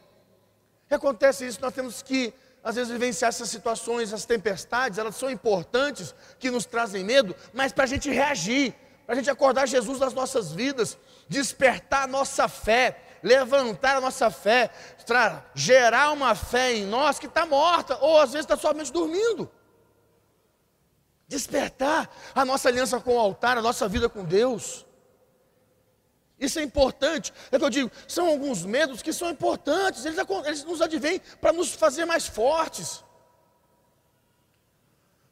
E 0.90 0.96
acontece 0.96 1.46
isso, 1.46 1.60
nós 1.60 1.74
temos 1.74 2.02
que, 2.02 2.34
às 2.68 2.76
vezes, 2.76 2.92
vivenciar 2.92 3.30
essas 3.30 3.50
situações, 3.50 4.12
as 4.12 4.26
tempestades, 4.26 5.00
elas 5.00 5.16
são 5.16 5.32
importantes, 5.32 6.14
que 6.38 6.52
nos 6.52 6.66
trazem 6.66 7.02
medo, 7.02 7.34
mas 7.54 7.72
para 7.72 7.86
a 7.86 7.88
gente 7.88 8.10
reagir, 8.10 8.76
para 9.06 9.14
a 9.14 9.18
gente 9.18 9.30
acordar 9.30 9.66
Jesus 9.66 10.02
nas 10.02 10.12
nossas 10.12 10.52
vidas, 10.52 10.98
despertar 11.30 12.04
a 12.04 12.08
nossa 12.08 12.50
fé, 12.50 13.00
levantar 13.24 13.96
a 13.96 14.02
nossa 14.02 14.30
fé, 14.30 14.70
gerar 15.56 16.12
uma 16.12 16.36
fé 16.36 16.74
em 16.74 16.86
nós 16.86 17.18
que 17.18 17.28
está 17.28 17.46
morta, 17.46 17.98
ou 18.02 18.20
às 18.20 18.34
vezes 18.34 18.44
está 18.44 18.58
somente 18.58 18.92
dormindo. 18.92 19.50
Despertar 21.26 22.10
a 22.36 22.44
nossa 22.44 22.68
aliança 22.68 23.00
com 23.00 23.16
o 23.16 23.20
altar, 23.20 23.58
a 23.58 23.62
nossa 23.62 23.88
vida 23.88 24.10
com 24.10 24.26
Deus. 24.26 24.86
Isso 26.40 26.60
é 26.60 26.64
importante. 26.64 27.34
É 27.52 27.58
que 27.58 27.66
eu 27.66 27.70
digo, 27.70 27.92
são 28.08 28.28
alguns 28.28 28.64
medos 28.64 29.02
que 29.02 29.12
são 29.12 29.30
importantes, 29.30 30.06
eles, 30.06 30.18
eles 30.46 30.64
nos 30.64 30.82
advêm 30.82 31.20
para 31.42 31.54
nos 31.54 31.74
fazer 31.74 32.06
mais 32.06 32.28
fortes. 32.28 33.04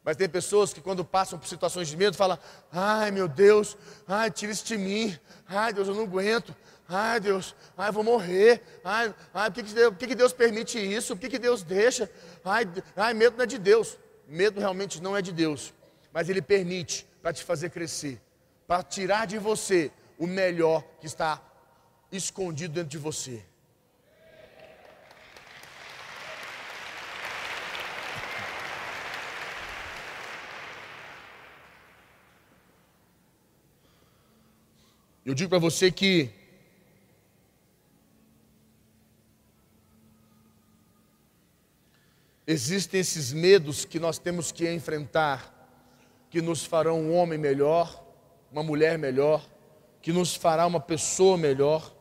Mas 0.02 0.16
tem 0.16 0.28
pessoas 0.28 0.72
que 0.72 0.80
quando 0.80 1.04
passam 1.04 1.38
por 1.38 1.48
situações 1.48 1.88
de 1.88 1.96
medo, 1.96 2.16
falam, 2.16 2.38
ai 2.72 3.10
meu 3.10 3.26
Deus, 3.26 3.76
ai, 4.06 4.30
tira 4.30 4.52
isso 4.52 4.64
de 4.64 4.76
mim, 4.76 5.18
ai 5.48 5.72
Deus, 5.72 5.88
eu 5.88 5.94
não 5.94 6.04
aguento, 6.04 6.54
ai 6.88 7.18
Deus, 7.18 7.56
ai, 7.76 7.90
vou 7.90 8.04
morrer, 8.04 8.62
ai, 8.84 9.12
ai 9.34 9.50
por, 9.50 9.54
que, 9.56 9.62
que, 9.64 9.74
Deus, 9.74 9.90
por 9.90 9.98
que, 9.98 10.06
que 10.06 10.14
Deus 10.14 10.32
permite 10.32 10.78
isso? 10.78 11.16
Por 11.16 11.22
que, 11.22 11.28
que 11.28 11.38
Deus 11.38 11.62
deixa? 11.62 12.08
Ai, 12.44 12.68
ai, 12.96 13.14
medo 13.14 13.36
não 13.36 13.44
é 13.44 13.46
de 13.46 13.58
Deus. 13.58 13.98
Medo 14.28 14.58
realmente 14.58 15.00
não 15.00 15.16
é 15.16 15.22
de 15.22 15.32
Deus 15.32 15.72
mas 16.16 16.30
Ele 16.30 16.40
permite 16.40 17.06
para 17.20 17.30
te 17.30 17.44
fazer 17.44 17.68
crescer, 17.68 18.18
para 18.66 18.82
tirar 18.82 19.26
de 19.26 19.36
você 19.36 19.92
o 20.18 20.26
melhor 20.26 20.82
que 21.00 21.06
está 21.06 21.42
escondido 22.10 22.74
dentro 22.74 22.90
de 22.90 22.98
você. 22.98 23.44
Eu 35.24 35.34
digo 35.34 35.50
para 35.50 35.58
você 35.58 35.90
que 35.90 36.30
existem 42.46 43.00
esses 43.00 43.32
medos 43.32 43.84
que 43.84 43.98
nós 43.98 44.20
temos 44.20 44.52
que 44.52 44.72
enfrentar 44.72 45.52
que 46.30 46.40
nos 46.40 46.64
farão 46.64 47.00
um 47.00 47.12
homem 47.12 47.38
melhor, 47.38 48.04
uma 48.52 48.62
mulher 48.62 48.96
melhor, 48.98 49.44
que 50.06 50.12
nos 50.12 50.36
fará 50.36 50.64
uma 50.64 50.78
pessoa 50.78 51.36
melhor. 51.36 51.92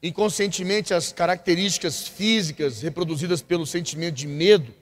Inconscientemente, 0.00 0.94
as 0.94 1.12
características 1.12 2.06
físicas 2.06 2.82
reproduzidas 2.82 3.42
pelo 3.42 3.66
sentimento 3.66 4.14
de 4.14 4.28
medo 4.28 4.72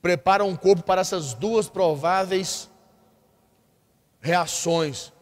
preparam 0.00 0.52
o 0.52 0.56
corpo 0.56 0.84
para 0.84 1.00
essas 1.00 1.34
duas 1.34 1.68
prováveis 1.68 2.70
reações. 4.20 5.12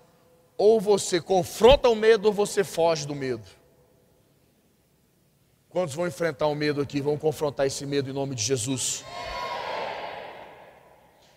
Ou 0.59 0.79
você 0.79 1.23
confronta 1.23 1.89
o 1.89 1.97
medo 1.97 2.27
ou 2.27 2.33
você 2.35 2.63
foge 2.63 3.07
do 3.07 3.15
medo. 3.15 3.49
Quantos 5.71 5.95
vão 5.95 6.07
enfrentar 6.07 6.49
o 6.49 6.55
medo 6.55 6.83
aqui? 6.83 7.01
Vão 7.01 7.17
confrontar 7.17 7.67
esse 7.67 7.87
medo 7.87 8.11
em 8.11 8.13
nome 8.13 8.35
de 8.35 8.43
Jesus. 8.43 9.07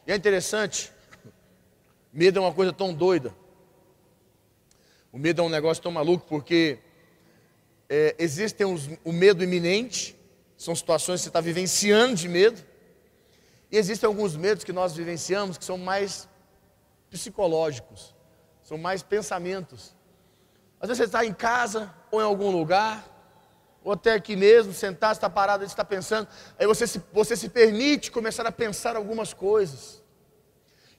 E 0.05 0.11
é 0.11 0.15
interessante, 0.17 0.91
medo 2.11 2.37
é 2.37 2.41
uma 2.41 2.53
coisa 2.53 2.73
tão 2.73 2.93
doida. 2.93 3.44
O 5.15 5.17
medo 5.17 5.41
é 5.41 5.45
um 5.45 5.49
negócio 5.49 5.81
tão 5.81 5.93
maluco 5.93 6.25
porque 6.27 6.77
é, 7.87 8.17
existem 8.19 8.67
os, 8.67 8.89
o 9.01 9.13
medo 9.13 9.41
iminente, 9.45 10.13
são 10.57 10.75
situações 10.75 11.21
que 11.21 11.23
você 11.23 11.29
está 11.29 11.39
vivenciando 11.39 12.15
de 12.15 12.27
medo, 12.27 12.61
e 13.71 13.77
existem 13.77 14.05
alguns 14.05 14.35
medos 14.35 14.65
que 14.65 14.73
nós 14.73 14.93
vivenciamos 14.93 15.57
que 15.57 15.63
são 15.63 15.77
mais 15.77 16.27
psicológicos, 17.09 18.13
são 18.61 18.77
mais 18.77 19.03
pensamentos. 19.03 19.95
Às 20.81 20.89
vezes 20.89 20.97
você 20.97 21.05
está 21.05 21.25
em 21.25 21.33
casa 21.33 21.95
ou 22.11 22.19
em 22.19 22.25
algum 22.25 22.51
lugar, 22.51 23.09
ou 23.85 23.93
até 23.93 24.15
aqui 24.15 24.35
mesmo, 24.35 24.73
sentado, 24.73 25.13
está 25.13 25.29
parado, 25.29 25.63
está 25.63 25.85
pensando, 25.85 26.27
aí 26.59 26.67
você 26.67 26.85
se, 26.85 27.01
você 27.13 27.37
se 27.37 27.47
permite 27.47 28.11
começar 28.11 28.45
a 28.45 28.51
pensar 28.51 28.97
algumas 28.97 29.33
coisas. 29.33 30.03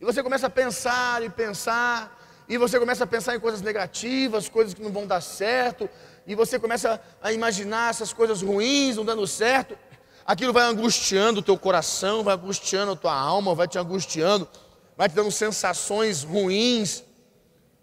E 0.01 0.07
você 0.07 0.23
começa 0.23 0.47
a 0.47 0.51
pensar 0.51 1.23
e 1.23 1.29
pensar, 1.29 2.26
e 2.49 2.57
você 2.57 2.79
começa 2.79 3.05
a 3.05 3.07
pensar 3.07 3.35
em 3.35 3.41
coisas 3.41 3.61
negativas, 3.61 4.49
coisas 4.49 4.73
que 4.73 4.83
não 4.83 4.93
vão 4.93 5.07
dar 5.07 5.21
certo, 5.21 5.89
e 6.27 6.35
você 6.35 6.59
começa 6.59 7.01
a 7.21 7.33
imaginar 7.33 7.91
essas 7.91 8.13
coisas 8.13 8.43
ruins 8.43 8.97
não 8.97 9.05
dando 9.05 9.27
certo. 9.27 9.77
Aquilo 10.25 10.53
vai 10.53 10.65
angustiando 10.65 11.41
o 11.41 11.43
teu 11.43 11.57
coração, 11.57 12.25
vai 12.25 12.35
angustiando 12.35 12.93
a 12.93 12.97
tua 12.97 13.15
alma, 13.15 13.55
vai 13.55 13.69
te 13.69 13.79
angustiando, 13.79 14.49
vai 14.97 15.09
te 15.09 15.15
dando 15.15 15.31
sensações 15.31 16.23
ruins. 16.23 17.05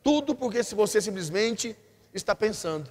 Tudo 0.02 0.36
porque 0.36 0.64
se 0.64 0.76
você 0.76 1.02
simplesmente 1.02 1.76
está 2.14 2.36
pensando. 2.36 2.90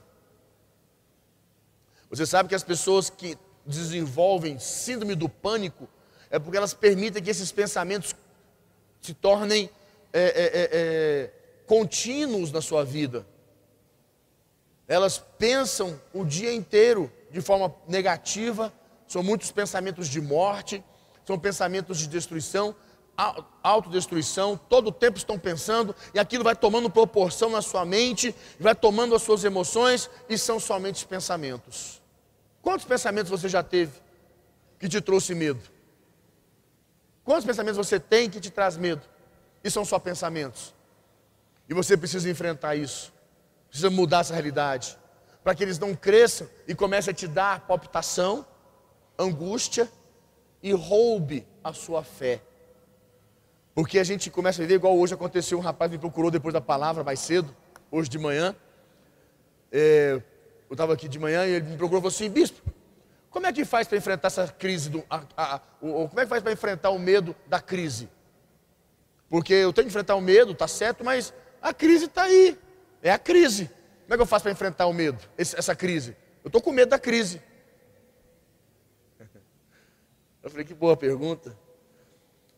Você 2.08 2.26
sabe 2.26 2.48
que 2.48 2.54
as 2.54 2.64
pessoas 2.64 3.08
que 3.08 3.38
desenvolvem 3.64 4.58
síndrome 4.58 5.14
do 5.14 5.28
pânico 5.28 5.88
é 6.30 6.38
porque 6.38 6.56
elas 6.56 6.74
permitem 6.74 7.22
que 7.22 7.30
esses 7.30 7.52
pensamentos 7.52 8.14
se 9.00 9.14
tornem 9.14 9.70
é, 10.12 10.22
é, 10.22 10.68
é, 10.72 11.30
contínuos 11.72 12.52
na 12.52 12.60
sua 12.60 12.84
vida. 12.84 13.26
Elas 14.86 15.16
pensam 15.38 15.98
o 16.12 16.22
dia 16.22 16.52
inteiro 16.52 17.10
de 17.30 17.40
forma 17.40 17.74
negativa, 17.88 18.70
são 19.08 19.22
muitos 19.22 19.50
pensamentos 19.50 20.06
de 20.06 20.20
morte, 20.20 20.84
são 21.24 21.38
pensamentos 21.38 21.96
de 21.96 22.08
destruição, 22.08 22.76
autodestruição, 23.62 24.54
todo 24.68 24.88
o 24.88 24.92
tempo 24.92 25.16
estão 25.16 25.38
pensando, 25.38 25.96
e 26.12 26.18
aquilo 26.18 26.44
vai 26.44 26.54
tomando 26.54 26.90
proporção 26.90 27.48
na 27.48 27.62
sua 27.62 27.86
mente, 27.86 28.34
vai 28.60 28.74
tomando 28.74 29.14
as 29.14 29.22
suas 29.22 29.42
emoções, 29.42 30.10
e 30.28 30.36
são 30.36 30.60
somente 30.60 31.06
pensamentos. 31.06 32.02
Quantos 32.60 32.84
pensamentos 32.84 33.30
você 33.30 33.48
já 33.48 33.62
teve 33.62 33.98
que 34.78 34.90
te 34.90 35.00
trouxe 35.00 35.34
medo? 35.34 35.62
Quantos 37.24 37.46
pensamentos 37.46 37.78
você 37.78 37.98
tem 37.98 38.28
que 38.28 38.40
te 38.40 38.50
traz 38.50 38.76
medo? 38.76 39.00
E 39.64 39.70
são 39.70 39.86
só 39.86 39.98
pensamentos. 39.98 40.74
E 41.68 41.74
você 41.74 41.96
precisa 41.96 42.28
enfrentar 42.28 42.74
isso. 42.76 43.12
Precisa 43.68 43.90
mudar 43.90 44.20
essa 44.20 44.34
realidade. 44.34 44.98
Para 45.42 45.54
que 45.54 45.62
eles 45.62 45.78
não 45.78 45.94
cresçam 45.94 46.48
e 46.68 46.74
comecem 46.74 47.10
a 47.10 47.14
te 47.14 47.26
dar 47.26 47.66
palpitação, 47.66 48.46
angústia 49.18 49.90
e 50.62 50.72
roube 50.72 51.46
a 51.64 51.72
sua 51.72 52.04
fé. 52.04 52.40
Porque 53.74 53.98
a 53.98 54.04
gente 54.04 54.30
começa 54.30 54.60
a 54.60 54.62
viver 54.62 54.74
igual 54.74 54.96
hoje 54.96 55.14
aconteceu. 55.14 55.58
Um 55.58 55.62
rapaz 55.62 55.90
me 55.90 55.98
procurou 55.98 56.30
depois 56.30 56.52
da 56.52 56.60
palavra, 56.60 57.02
mais 57.02 57.20
cedo, 57.20 57.54
hoje 57.90 58.08
de 58.08 58.18
manhã. 58.18 58.54
É, 59.70 60.20
eu 60.68 60.74
estava 60.74 60.92
aqui 60.92 61.08
de 61.08 61.18
manhã 61.18 61.46
e 61.46 61.52
ele 61.52 61.70
me 61.70 61.76
procurou 61.76 62.00
e 62.00 62.02
falou 62.02 62.14
assim: 62.14 62.28
Bispo, 62.28 62.60
como 63.30 63.46
é 63.46 63.52
que 63.52 63.64
faz 63.64 63.88
para 63.88 63.96
enfrentar 63.96 64.28
essa 64.28 64.46
crise? 64.48 64.90
Do, 64.90 65.02
a, 65.08 65.22
a, 65.36 65.58
como 65.80 66.20
é 66.20 66.24
que 66.24 66.28
faz 66.28 66.42
para 66.42 66.52
enfrentar 66.52 66.90
o 66.90 66.98
medo 66.98 67.34
da 67.46 67.60
crise? 67.60 68.08
Porque 69.28 69.54
eu 69.54 69.72
tenho 69.72 69.86
que 69.86 69.90
enfrentar 69.90 70.14
o 70.14 70.20
medo, 70.20 70.54
tá 70.54 70.68
certo, 70.68 71.02
mas 71.02 71.32
a 71.62 71.72
crise 71.72 72.06
está 72.06 72.24
aí. 72.24 72.58
É 73.00 73.12
a 73.12 73.18
crise. 73.18 73.70
Como 74.02 74.14
é 74.14 74.16
que 74.16 74.22
eu 74.22 74.26
faço 74.26 74.42
para 74.42 74.52
enfrentar 74.52 74.86
o 74.86 74.92
medo, 74.92 75.18
essa 75.38 75.74
crise? 75.74 76.16
Eu 76.42 76.48
estou 76.48 76.60
com 76.60 76.72
medo 76.72 76.90
da 76.90 76.98
crise. 76.98 77.40
Eu 80.42 80.50
falei, 80.50 80.66
que 80.66 80.74
boa 80.74 80.96
pergunta. 80.96 81.56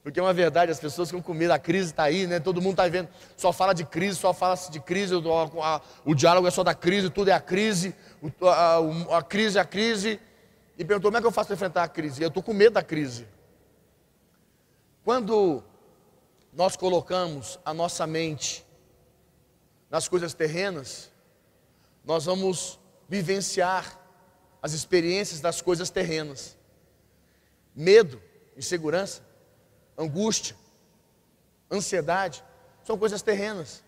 Porque 0.02 0.18
é 0.18 0.22
uma 0.22 0.32
verdade, 0.34 0.70
as 0.70 0.80
pessoas 0.80 1.08
ficam 1.08 1.22
com 1.22 1.32
medo, 1.32 1.52
a 1.52 1.58
crise 1.58 1.90
está 1.90 2.02
aí, 2.02 2.26
né? 2.26 2.38
Todo 2.38 2.60
mundo 2.60 2.72
está 2.72 2.86
vendo, 2.88 3.08
só 3.36 3.52
fala 3.52 3.72
de 3.72 3.86
crise, 3.86 4.18
só 4.18 4.34
fala 4.34 4.54
de 4.70 4.78
crise, 4.80 5.14
o, 5.14 5.62
a, 5.62 5.80
o 6.04 6.14
diálogo 6.14 6.46
é 6.46 6.50
só 6.50 6.62
da 6.62 6.74
crise, 6.74 7.08
tudo 7.08 7.28
é 7.28 7.32
a 7.32 7.40
crise, 7.40 7.94
a, 8.42 8.76
a, 9.14 9.18
a 9.18 9.22
crise 9.22 9.56
é 9.56 9.60
a 9.60 9.64
crise. 9.64 10.20
E 10.76 10.84
perguntou, 10.84 11.10
como 11.10 11.18
é 11.18 11.20
que 11.20 11.26
eu 11.26 11.32
faço 11.32 11.48
para 11.48 11.54
enfrentar 11.54 11.84
a 11.84 11.88
crise? 11.88 12.22
Eu 12.22 12.28
estou 12.28 12.42
com 12.42 12.52
medo 12.52 12.74
da 12.74 12.82
crise. 12.82 13.26
Quando 15.04 15.62
nós 16.52 16.76
colocamos 16.76 17.58
a 17.64 17.72
nossa 17.72 18.06
mente 18.06 18.63
nas 19.94 20.08
coisas 20.08 20.34
terrenas, 20.34 21.08
nós 22.04 22.24
vamos 22.24 22.80
vivenciar 23.08 23.96
as 24.60 24.72
experiências 24.72 25.40
das 25.40 25.62
coisas 25.62 25.88
terrenas. 25.88 26.56
Medo, 27.72 28.20
insegurança, 28.56 29.22
angústia, 29.96 30.56
ansiedade, 31.70 32.42
são 32.82 32.98
coisas 32.98 33.22
terrenas. 33.22 33.84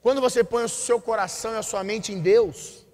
Quando 0.00 0.20
você 0.20 0.44
põe 0.44 0.62
o 0.62 0.68
seu 0.68 1.00
coração 1.00 1.52
e 1.54 1.56
a 1.56 1.64
sua 1.64 1.82
mente 1.82 2.12
em 2.12 2.20
Deus, 2.20 2.86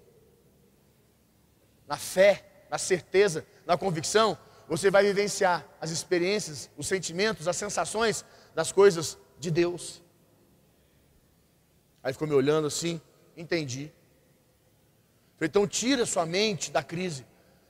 na 1.87 1.95
fé, 1.95 2.65
na 2.71 2.79
certeza, 2.79 3.45
na 3.67 3.77
convicção, 3.77 4.35
você 4.67 4.89
vai 4.89 5.03
vivenciar 5.03 5.63
as 5.79 5.91
experiências, 5.91 6.71
os 6.75 6.87
sentimentos, 6.87 7.47
as 7.47 7.55
sensações 7.55 8.25
das 8.55 8.71
coisas 8.71 9.15
de 9.37 9.51
Deus. 9.51 10.01
Aí 12.03 12.13
ficou 12.13 12.27
me 12.27 12.33
olhando 12.33 12.67
assim, 12.67 12.99
entendi. 13.37 13.91
Falei, 15.35 15.49
então 15.49 15.67
tira 15.67 16.05
sua 16.05 16.25
mente 16.25 16.71
da 16.71 16.83
crise, 16.83 17.25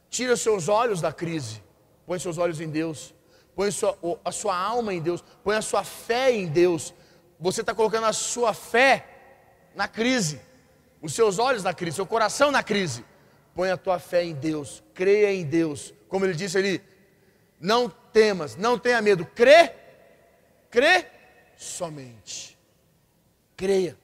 tira 0.10 0.36
seus 0.36 0.68
olhos 0.68 1.02
da 1.02 1.12
crise, 1.12 1.62
põe 2.06 2.20
seus 2.20 2.38
olhos 2.38 2.60
em 2.62 2.70
Deus, 2.70 3.14
põe 3.56 3.72
sua, 3.72 3.98
a 4.24 4.32
sua 4.32 4.58
alma 4.58 4.94
em 4.94 5.02
Deus, 5.02 5.24
põe 5.44 5.56
a 5.56 5.62
sua 5.62 5.84
fé 5.84 6.32
em 6.32 6.48
Deus. 6.48 6.94
Você 7.40 7.62
está 7.62 7.74
colocando 7.74 8.06
a 8.06 8.14
sua 8.14 8.54
fé 8.54 9.08
na 9.76 9.88
crise, 9.88 10.40
os 11.02 11.14
seus 11.14 11.40
olhos 11.40 11.64
na 11.64 11.74
crise, 11.74 11.96
seu 11.96 12.06
coração 12.06 12.52
na 12.52 12.64
crise. 12.64 13.06
Põe 13.54 13.70
a 13.70 13.78
tua 13.78 14.00
fé 14.00 14.24
em 14.24 14.34
Deus, 14.34 14.84
creia 14.94 15.34
em 15.34 15.46
Deus. 15.46 15.94
Como 16.08 16.26
ele 16.26 16.34
disse 16.34 16.58
ali, 16.58 16.82
não 17.60 17.90
temas, 17.90 18.56
não 18.56 18.78
tenha 18.78 19.02
medo, 19.02 19.26
crê, 19.26 19.74
crê 20.70 21.06
somente. 21.58 22.58
Creia. 23.56 24.01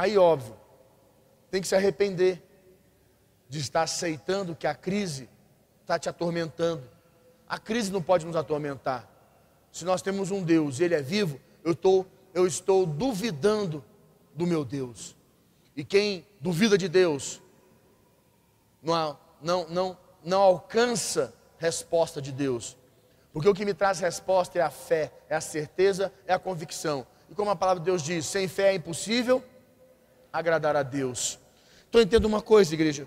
Aí, 0.00 0.16
óbvio, 0.16 0.56
tem 1.50 1.60
que 1.60 1.68
se 1.68 1.74
arrepender 1.74 2.42
de 3.50 3.58
estar 3.58 3.82
aceitando 3.82 4.56
que 4.56 4.66
a 4.66 4.74
crise 4.74 5.28
está 5.82 5.98
te 5.98 6.08
atormentando. 6.08 6.82
A 7.46 7.58
crise 7.58 7.92
não 7.92 8.00
pode 8.00 8.24
nos 8.24 8.34
atormentar. 8.34 9.06
Se 9.70 9.84
nós 9.84 10.00
temos 10.00 10.30
um 10.30 10.42
Deus 10.42 10.80
e 10.80 10.84
Ele 10.84 10.94
é 10.94 11.02
vivo, 11.02 11.38
eu, 11.62 11.74
tô, 11.74 12.06
eu 12.32 12.46
estou 12.46 12.86
duvidando 12.86 13.84
do 14.34 14.46
meu 14.46 14.64
Deus. 14.64 15.14
E 15.76 15.84
quem 15.84 16.26
duvida 16.40 16.78
de 16.78 16.88
Deus 16.88 17.42
não, 18.82 19.18
não, 19.42 19.68
não, 19.68 19.98
não 20.24 20.40
alcança 20.40 21.34
resposta 21.58 22.22
de 22.22 22.32
Deus. 22.32 22.74
Porque 23.34 23.50
o 23.50 23.54
que 23.54 23.66
me 23.66 23.74
traz 23.74 24.00
resposta 24.00 24.58
é 24.58 24.62
a 24.62 24.70
fé, 24.70 25.12
é 25.28 25.36
a 25.36 25.42
certeza, 25.42 26.10
é 26.26 26.32
a 26.32 26.38
convicção. 26.38 27.06
E 27.28 27.34
como 27.34 27.50
a 27.50 27.56
palavra 27.56 27.80
de 27.80 27.84
Deus 27.90 28.02
diz, 28.02 28.24
sem 28.24 28.48
fé 28.48 28.70
é 28.70 28.74
impossível 28.76 29.44
agradar 30.32 30.76
a 30.76 30.82
Deus. 30.82 31.38
Então 31.88 32.00
entenda 32.00 32.26
uma 32.26 32.40
coisa, 32.40 32.72
igreja. 32.72 33.06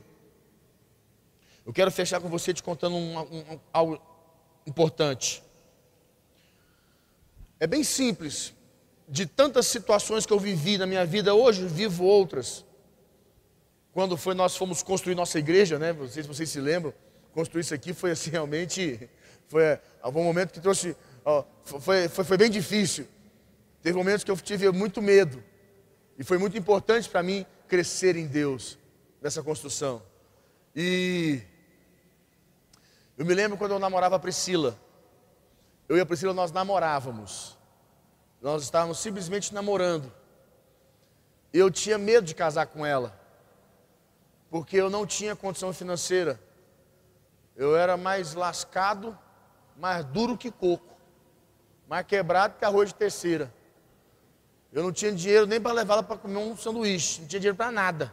Eu 1.65 1.71
quero 1.71 1.89
fechar 1.91 2.19
com 2.19 2.27
você 2.27 2.53
te 2.53 2.61
contando 2.61 2.95
um, 2.95 3.19
um, 3.19 3.59
algo 3.71 4.01
importante. 4.67 5.41
É 7.59 7.65
bem 7.65 7.83
simples. 7.83 8.53
De 9.07 9.25
tantas 9.25 9.67
situações 9.67 10.25
que 10.25 10.33
eu 10.33 10.39
vivi 10.39 10.77
na 10.77 10.85
minha 10.85 11.05
vida, 11.05 11.33
hoje 11.33 11.65
vivo 11.65 12.03
outras. 12.03 12.65
Quando 13.93 14.17
foi 14.17 14.33
nós 14.33 14.57
fomos 14.57 14.81
construir 14.81 15.15
nossa 15.15 15.39
igreja, 15.39 15.77
né? 15.79 15.93
Não 15.93 16.07
sei 16.07 16.23
se 16.23 16.27
vocês 16.27 16.49
se 16.49 16.59
lembram, 16.59 16.93
construir 17.31 17.61
isso 17.61 17.73
aqui 17.73 17.93
foi 17.93 18.11
assim 18.11 18.31
realmente 18.31 19.09
foi 19.47 19.79
algum 20.01 20.23
momento 20.23 20.51
que 20.51 20.59
trouxe 20.59 20.95
ó, 21.23 21.43
foi, 21.63 22.09
foi, 22.09 22.23
foi 22.25 22.37
bem 22.37 22.49
difícil. 22.49 23.07
Teve 23.81 23.97
momentos 23.97 24.23
que 24.23 24.31
eu 24.31 24.37
tive 24.37 24.69
muito 24.71 25.01
medo 25.01 25.43
e 26.23 26.25
foi 26.25 26.37
muito 26.37 26.57
importante 26.57 27.09
para 27.09 27.21
mim 27.21 27.45
crescer 27.67 28.15
em 28.15 28.25
Deus 28.25 28.77
nessa 29.21 29.43
construção. 29.43 30.01
E 30.73 31.41
eu 33.17 33.25
me 33.25 33.33
lembro 33.33 33.57
quando 33.57 33.71
eu 33.71 33.79
namorava 33.79 34.15
a 34.15 34.19
Priscila. 34.19 34.79
Eu 35.89 35.97
e 35.97 35.99
a 35.99 36.05
Priscila 36.05 36.33
nós 36.33 36.49
namorávamos. 36.49 37.57
Nós 38.41 38.63
estávamos 38.63 38.99
simplesmente 38.99 39.53
namorando. 39.53 40.09
Eu 41.51 41.69
tinha 41.69 41.97
medo 41.97 42.25
de 42.25 42.33
casar 42.33 42.67
com 42.67 42.85
ela, 42.85 43.13
porque 44.49 44.77
eu 44.77 44.89
não 44.89 45.05
tinha 45.05 45.35
condição 45.35 45.73
financeira. 45.73 46.39
Eu 47.53 47.75
era 47.75 47.97
mais 47.97 48.33
lascado, 48.33 49.19
mais 49.75 50.05
duro 50.05 50.37
que 50.37 50.49
coco, 50.49 50.95
mais 51.85 52.07
quebrado 52.07 52.57
que 52.57 52.63
arroz 52.63 52.91
de 52.91 52.95
terceira. 52.95 53.53
Eu 54.73 54.81
não 54.81 54.91
tinha 54.91 55.11
dinheiro 55.11 55.45
nem 55.45 55.61
para 55.61 55.71
levá-la 55.71 56.01
para 56.01 56.17
comer 56.17 56.37
um 56.37 56.57
sanduíche, 56.57 57.21
não 57.21 57.27
tinha 57.27 57.39
dinheiro 57.39 57.55
para 57.55 57.71
nada. 57.71 58.11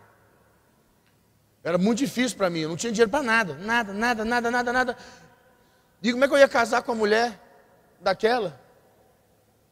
Era 1.65 1.79
muito 1.79 1.99
difícil 1.99 2.37
para 2.37 2.51
mim, 2.51 2.61
eu 2.61 2.69
não 2.69 2.77
tinha 2.77 2.93
dinheiro 2.93 3.11
para 3.11 3.23
nada, 3.23 3.55
nada, 3.55 3.95
nada, 3.95 4.25
nada, 4.25 4.51
nada, 4.51 4.73
nada. 4.73 4.97
E 6.03 6.13
como 6.13 6.23
é 6.23 6.29
que 6.29 6.35
eu 6.35 6.39
ia 6.39 6.49
casar 6.49 6.83
com 6.83 6.93
a 6.93 6.95
mulher 6.95 7.41
daquela? 7.99 8.61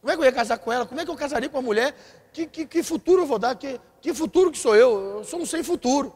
Como 0.01 0.11
é 0.11 0.15
que 0.15 0.21
eu 0.21 0.25
ia 0.25 0.31
casar 0.31 0.57
com 0.57 0.73
ela? 0.73 0.85
Como 0.85 0.99
é 0.99 1.05
que 1.05 1.11
eu 1.11 1.15
casaria 1.15 1.47
com 1.47 1.59
a 1.59 1.61
mulher? 1.61 1.95
Que, 2.33 2.47
que, 2.47 2.65
que 2.65 2.81
futuro 2.81 3.21
eu 3.21 3.27
vou 3.27 3.37
dar? 3.37 3.55
Que, 3.55 3.79
que 4.01 4.11
futuro 4.11 4.51
que 4.51 4.57
sou 4.57 4.75
eu? 4.75 5.17
Eu 5.17 5.23
sou 5.23 5.39
um 5.39 5.45
sem 5.45 5.61
futuro. 5.61 6.15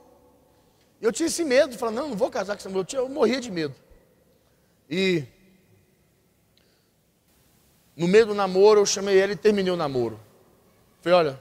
Eu 0.99 1.11
tinha 1.11 1.27
esse 1.27 1.43
medo 1.43 1.77
falar, 1.77 1.91
não, 1.91 2.09
não 2.09 2.15
vou 2.15 2.31
casar 2.31 2.55
com 2.55 2.59
essa 2.59 2.69
mulher. 2.69 2.81
Eu, 2.81 2.85
tinha, 2.85 3.01
eu 3.01 3.09
morria 3.09 3.39
de 3.39 3.51
medo. 3.51 3.75
E 4.89 5.25
no 7.95 8.07
meio 8.07 8.27
do 8.27 8.33
namoro 8.33 8.81
eu 8.81 8.85
chamei 8.85 9.19
ela 9.19 9.33
e 9.33 9.35
terminei 9.35 9.71
o 9.71 9.75
namoro. 9.75 10.19
Falei, 11.03 11.19
olha, 11.19 11.39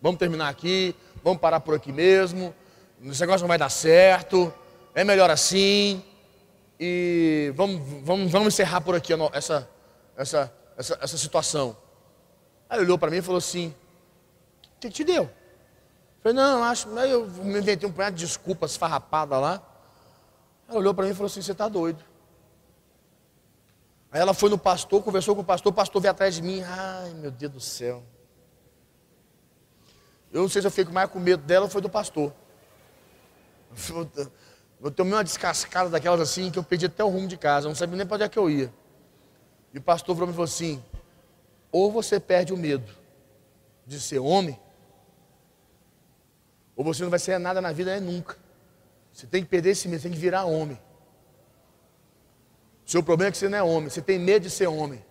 vamos 0.00 0.18
terminar 0.18 0.48
aqui, 0.48 0.96
vamos 1.22 1.38
parar 1.38 1.60
por 1.60 1.74
aqui 1.74 1.92
mesmo 1.92 2.54
esse 3.04 3.20
negócio 3.20 3.42
não 3.42 3.48
vai 3.48 3.58
dar 3.58 3.68
certo, 3.68 4.52
é 4.94 5.04
melhor 5.04 5.30
assim, 5.30 6.02
e 6.80 7.52
vamos, 7.54 7.80
vamos, 8.02 8.30
vamos 8.30 8.48
encerrar 8.48 8.80
por 8.80 8.94
aqui 8.94 9.12
essa, 9.32 9.68
essa, 10.16 10.52
essa, 10.76 10.98
essa 11.00 11.18
situação. 11.18 11.76
Aí 12.68 12.80
olhou 12.80 12.98
para 12.98 13.10
mim 13.10 13.18
e 13.18 13.22
falou 13.22 13.38
assim: 13.38 13.74
O 14.76 14.80
que 14.80 14.90
te 14.90 15.04
deu? 15.04 15.24
Eu 15.24 15.30
falei, 16.22 16.36
não, 16.36 16.64
acho. 16.64 16.88
Eu 16.88 17.26
me 17.26 17.58
inventei 17.58 17.88
um 17.88 17.92
punhado 17.92 18.16
de 18.16 18.24
desculpas 18.24 18.76
farrapada 18.76 19.38
lá. 19.38 19.62
Ela 20.68 20.78
olhou 20.78 20.92
para 20.92 21.04
mim 21.04 21.12
e 21.12 21.14
falou 21.14 21.26
assim: 21.26 21.40
Você 21.40 21.52
está 21.52 21.68
doido. 21.68 22.02
Aí 24.10 24.20
ela 24.20 24.34
foi 24.34 24.50
no 24.50 24.58
pastor, 24.58 25.02
conversou 25.02 25.34
com 25.34 25.42
o 25.42 25.44
pastor, 25.44 25.72
o 25.72 25.74
pastor 25.74 26.02
veio 26.02 26.10
atrás 26.10 26.34
de 26.34 26.42
mim. 26.42 26.62
Ai, 26.62 27.14
meu 27.14 27.30
Deus 27.30 27.52
do 27.52 27.60
céu. 27.60 28.02
Eu 30.36 30.42
não 30.42 30.50
sei 30.50 30.60
se 30.60 30.68
eu 30.68 30.70
fiquei 30.70 30.92
mais 30.92 31.08
com 31.08 31.18
medo 31.18 31.42
dela 31.44 31.64
ou 31.64 31.70
foi 31.70 31.80
do 31.80 31.88
pastor. 31.88 32.30
Eu 34.78 34.90
tomei 34.90 35.14
uma 35.14 35.24
descascada 35.24 35.88
daquelas 35.88 36.20
assim 36.20 36.50
que 36.50 36.58
eu 36.58 36.62
perdi 36.62 36.84
até 36.84 37.02
o 37.02 37.08
rumo 37.08 37.26
de 37.26 37.38
casa, 37.38 37.66
não 37.66 37.74
sabia 37.74 37.96
nem 37.96 38.06
para 38.06 38.16
onde 38.16 38.24
é 38.24 38.28
que 38.28 38.38
eu 38.38 38.50
ia. 38.50 38.70
E 39.72 39.78
o 39.78 39.80
pastor 39.80 40.14
falou, 40.14 40.30
falou 40.32 40.44
assim: 40.44 40.84
ou 41.72 41.90
você 41.90 42.20
perde 42.20 42.52
o 42.52 42.56
medo 42.56 42.92
de 43.86 43.98
ser 43.98 44.18
homem, 44.18 44.60
ou 46.76 46.84
você 46.84 47.02
não 47.02 47.08
vai 47.08 47.18
ser 47.18 47.38
nada 47.38 47.62
na 47.62 47.72
vida 47.72 47.96
é 47.96 47.98
nunca. 47.98 48.36
Você 49.14 49.26
tem 49.26 49.42
que 49.42 49.48
perder 49.48 49.70
esse 49.70 49.88
medo, 49.88 50.02
tem 50.02 50.12
que 50.12 50.18
virar 50.18 50.44
homem. 50.44 50.78
O 52.86 52.90
seu 52.90 53.02
problema 53.02 53.30
é 53.30 53.32
que 53.32 53.38
você 53.38 53.48
não 53.48 53.56
é 53.56 53.62
homem, 53.62 53.88
você 53.88 54.02
tem 54.02 54.18
medo 54.18 54.42
de 54.42 54.50
ser 54.50 54.66
homem. 54.66 55.02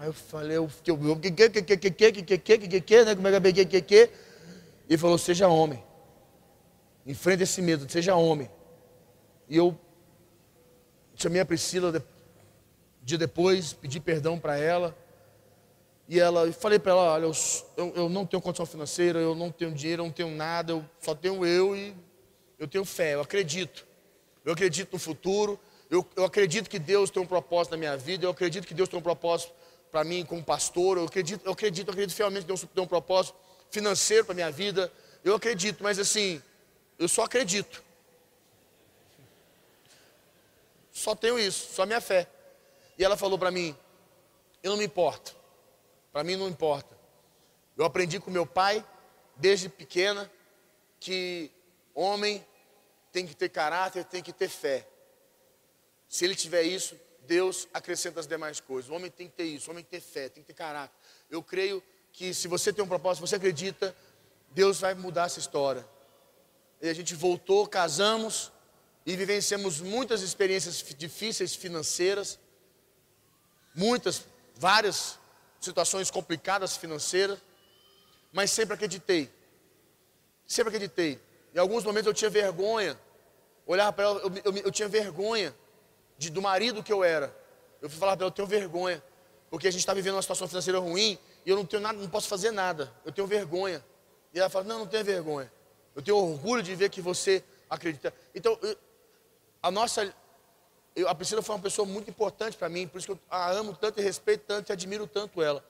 Aí 0.00 0.06
eu 0.06 0.12
falei, 0.12 0.56
eu 0.56 0.70
que 0.84 0.92
que 1.32 1.50
que 1.50 1.62
que 1.62 1.76
que 1.76 1.90
que 1.90 2.22
que 2.22 2.38
que 2.38 2.68
que 2.68 2.80
que 2.80 3.04
né? 3.04 3.16
Como 3.16 3.26
é 3.26 3.40
que 3.40 3.64
que 3.64 3.82
que 3.82 4.10
E 4.88 4.96
falou, 4.96 5.18
seja 5.18 5.48
homem. 5.48 5.82
Enfrente 7.04 7.42
esse 7.42 7.60
medo, 7.60 7.90
seja 7.90 8.14
homem. 8.14 8.48
E 9.48 9.56
eu 9.56 9.76
chamei 11.16 11.40
a 11.40 11.44
Priscila 11.44 11.90
de, 11.90 12.00
dia 13.02 13.18
depois, 13.18 13.72
pedi 13.72 13.98
perdão 13.98 14.38
para 14.38 14.56
ela. 14.56 14.96
E 16.06 16.20
ela, 16.20 16.46
e 16.46 16.52
falei 16.52 16.78
para 16.78 16.92
ela, 16.92 17.14
olha, 17.14 17.24
eu, 17.24 17.32
eu, 17.76 17.92
eu, 17.96 18.08
não 18.08 18.24
tenho 18.24 18.40
condição 18.40 18.64
financeira, 18.64 19.18
eu 19.18 19.34
não 19.34 19.50
tenho 19.50 19.72
dinheiro, 19.72 20.02
eu 20.02 20.06
não 20.06 20.12
tenho 20.12 20.30
nada, 20.30 20.72
eu 20.72 20.84
só 21.00 21.12
tenho 21.12 21.44
eu 21.44 21.74
e 21.74 21.92
eu 22.56 22.68
tenho 22.68 22.84
fé, 22.84 23.14
eu 23.14 23.20
acredito. 23.20 23.84
Eu 24.44 24.52
acredito 24.52 24.92
no 24.92 24.98
futuro, 24.98 25.58
eu, 25.90 26.06
eu 26.14 26.24
acredito 26.24 26.70
que 26.70 26.78
Deus 26.78 27.10
tem 27.10 27.20
um 27.20 27.26
propósito 27.26 27.72
na 27.72 27.78
minha 27.78 27.96
vida, 27.96 28.24
eu 28.24 28.30
acredito 28.30 28.66
que 28.66 28.74
Deus 28.74 28.88
tem 28.88 28.98
um 28.98 29.02
propósito 29.02 29.57
para 29.90 30.04
mim 30.04 30.24
como 30.24 30.42
pastor, 30.44 30.98
eu 30.98 31.04
acredito, 31.04 31.44
eu 31.44 31.52
acredito, 31.52 31.88
eu 31.88 31.92
acredito 31.92 32.16
fielmente 32.16 32.42
que 32.42 32.48
Deus 32.48 32.64
tem 32.74 32.84
um 32.84 32.86
propósito 32.86 33.36
financeiro 33.70 34.24
para 34.24 34.34
minha 34.34 34.50
vida. 34.50 34.92
Eu 35.24 35.34
acredito, 35.34 35.82
mas 35.82 35.98
assim, 35.98 36.42
eu 36.98 37.08
só 37.08 37.24
acredito. 37.24 37.82
Só 40.92 41.14
tenho 41.14 41.38
isso, 41.38 41.72
só 41.72 41.86
minha 41.86 42.00
fé. 42.00 42.28
E 42.98 43.04
ela 43.04 43.16
falou 43.16 43.38
para 43.38 43.50
mim: 43.50 43.76
Eu 44.62 44.72
não 44.72 44.78
me 44.78 44.84
importo. 44.84 45.36
Para 46.12 46.24
mim 46.24 46.36
não 46.36 46.48
importa. 46.48 46.98
Eu 47.76 47.84
aprendi 47.84 48.18
com 48.18 48.30
meu 48.30 48.44
pai, 48.44 48.84
desde 49.36 49.68
pequena, 49.68 50.30
que 50.98 51.50
homem 51.94 52.44
tem 53.12 53.26
que 53.26 53.36
ter 53.36 53.48
caráter, 53.48 54.04
tem 54.04 54.22
que 54.22 54.32
ter 54.32 54.48
fé. 54.48 54.86
Se 56.08 56.24
ele 56.24 56.34
tiver 56.34 56.62
isso, 56.62 56.98
Deus 57.28 57.68
acrescenta 57.74 58.18
as 58.18 58.26
demais 58.26 58.58
coisas. 58.58 58.90
O 58.90 58.94
homem 58.94 59.10
tem 59.10 59.28
que 59.28 59.34
ter 59.34 59.44
isso, 59.44 59.68
o 59.68 59.70
homem 59.72 59.84
tem 59.84 60.00
que 60.00 60.06
ter 60.06 60.12
fé, 60.12 60.28
tem 60.30 60.42
que 60.42 60.46
ter 60.46 60.54
caráter. 60.54 60.94
Eu 61.30 61.42
creio 61.42 61.82
que 62.10 62.32
se 62.32 62.48
você 62.48 62.72
tem 62.72 62.82
um 62.82 62.88
propósito, 62.88 63.26
você 63.26 63.36
acredita, 63.36 63.94
Deus 64.50 64.80
vai 64.80 64.94
mudar 64.94 65.26
essa 65.26 65.38
história. 65.38 65.86
E 66.80 66.88
a 66.88 66.94
gente 66.94 67.14
voltou, 67.14 67.68
casamos 67.68 68.50
e 69.04 69.14
vivenciamos 69.14 69.78
muitas 69.78 70.22
experiências 70.22 70.82
difíceis 70.96 71.54
financeiras, 71.54 72.38
muitas, 73.74 74.24
várias 74.56 75.18
situações 75.60 76.10
complicadas 76.10 76.78
financeiras, 76.78 77.38
mas 78.32 78.50
sempre 78.50 78.74
acreditei. 78.74 79.30
Sempre 80.46 80.70
acreditei. 80.70 81.20
Em 81.54 81.58
alguns 81.58 81.84
momentos 81.84 82.06
eu 82.06 82.14
tinha 82.14 82.30
vergonha, 82.30 82.98
olhava 83.66 83.92
para 83.92 84.04
ela, 84.04 84.20
eu, 84.20 84.32
eu, 84.44 84.56
eu, 84.64 84.72
tinha 84.72 84.88
vergonha 84.88 85.54
de, 86.18 86.30
do 86.30 86.42
marido 86.42 86.82
que 86.82 86.92
eu 86.92 87.02
era. 87.02 87.34
Eu 87.80 87.88
fui 87.88 87.98
falar 87.98 88.16
para 88.16 88.24
ela, 88.24 88.30
eu 88.30 88.34
tenho 88.34 88.48
vergonha, 88.48 89.02
porque 89.48 89.68
a 89.68 89.70
gente 89.70 89.80
está 89.80 89.94
vivendo 89.94 90.16
uma 90.16 90.22
situação 90.22 90.48
financeira 90.48 90.78
ruim 90.78 91.18
e 91.46 91.50
eu 91.50 91.56
não 91.56 91.64
tenho 91.64 91.80
nada, 91.80 91.96
não 91.96 92.08
posso 92.08 92.28
fazer 92.28 92.50
nada. 92.50 92.92
Eu 93.04 93.12
tenho 93.12 93.26
vergonha. 93.26 93.82
E 94.34 94.38
ela 94.38 94.50
fala, 94.50 94.64
não, 94.64 94.80
não 94.80 94.86
tenha 94.86 95.04
vergonha. 95.04 95.50
Eu 95.94 96.02
tenho 96.02 96.16
orgulho 96.16 96.62
de 96.62 96.74
ver 96.74 96.90
que 96.90 97.00
você 97.00 97.42
acredita. 97.70 98.12
Então, 98.34 98.58
a 99.62 99.70
nossa, 99.70 100.12
a 101.06 101.14
Priscila 101.14 101.42
foi 101.42 101.54
uma 101.54 101.62
pessoa 101.62 101.86
muito 101.86 102.10
importante 102.10 102.56
para 102.56 102.68
mim, 102.68 102.86
por 102.86 102.98
isso 102.98 103.06
que 103.06 103.12
eu 103.12 103.18
a 103.30 103.50
amo 103.50 103.74
tanto 103.74 104.00
e 104.00 104.02
respeito 104.02 104.44
tanto 104.46 104.70
e 104.70 104.72
admiro 104.72 105.06
tanto 105.06 105.42
ela. 105.42 105.64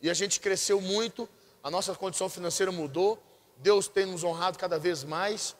E 0.00 0.10
a 0.10 0.14
gente 0.14 0.40
cresceu 0.40 0.80
muito, 0.80 1.28
a 1.62 1.70
nossa 1.70 1.94
condição 1.94 2.28
financeira 2.28 2.70
mudou, 2.70 3.18
Deus 3.56 3.88
tem 3.88 4.06
nos 4.06 4.22
honrado 4.22 4.58
cada 4.58 4.78
vez 4.78 5.02
mais, 5.02 5.56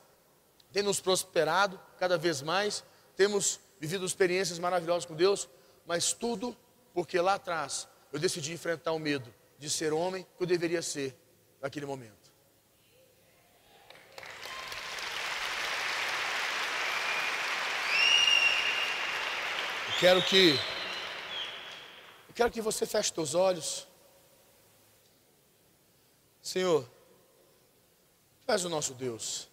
tem 0.72 0.82
nos 0.82 1.00
prosperado 1.00 1.80
cada 1.98 2.18
vez 2.18 2.42
mais, 2.42 2.84
temos 3.16 3.58
vivido 3.78 4.04
experiências 4.04 4.58
maravilhosas 4.58 5.04
com 5.04 5.14
Deus, 5.14 5.48
mas 5.86 6.12
tudo 6.12 6.56
porque 6.94 7.20
lá 7.20 7.34
atrás 7.34 7.86
eu 8.12 8.18
decidi 8.18 8.52
enfrentar 8.52 8.92
o 8.92 8.98
medo 8.98 9.32
de 9.58 9.68
ser 9.68 9.92
homem 9.92 10.26
que 10.36 10.42
eu 10.42 10.46
deveria 10.46 10.82
ser 10.82 11.14
naquele 11.60 11.86
momento. 11.86 12.14
Eu 19.88 20.00
quero 20.00 20.22
que 20.22 20.58
eu 22.28 22.34
quero 22.34 22.50
que 22.50 22.60
você 22.60 22.84
feche 22.86 23.12
seus 23.14 23.34
olhos. 23.34 23.86
Senhor, 26.42 26.88
és 28.46 28.64
o 28.64 28.68
nosso 28.68 28.94
Deus. 28.94 29.48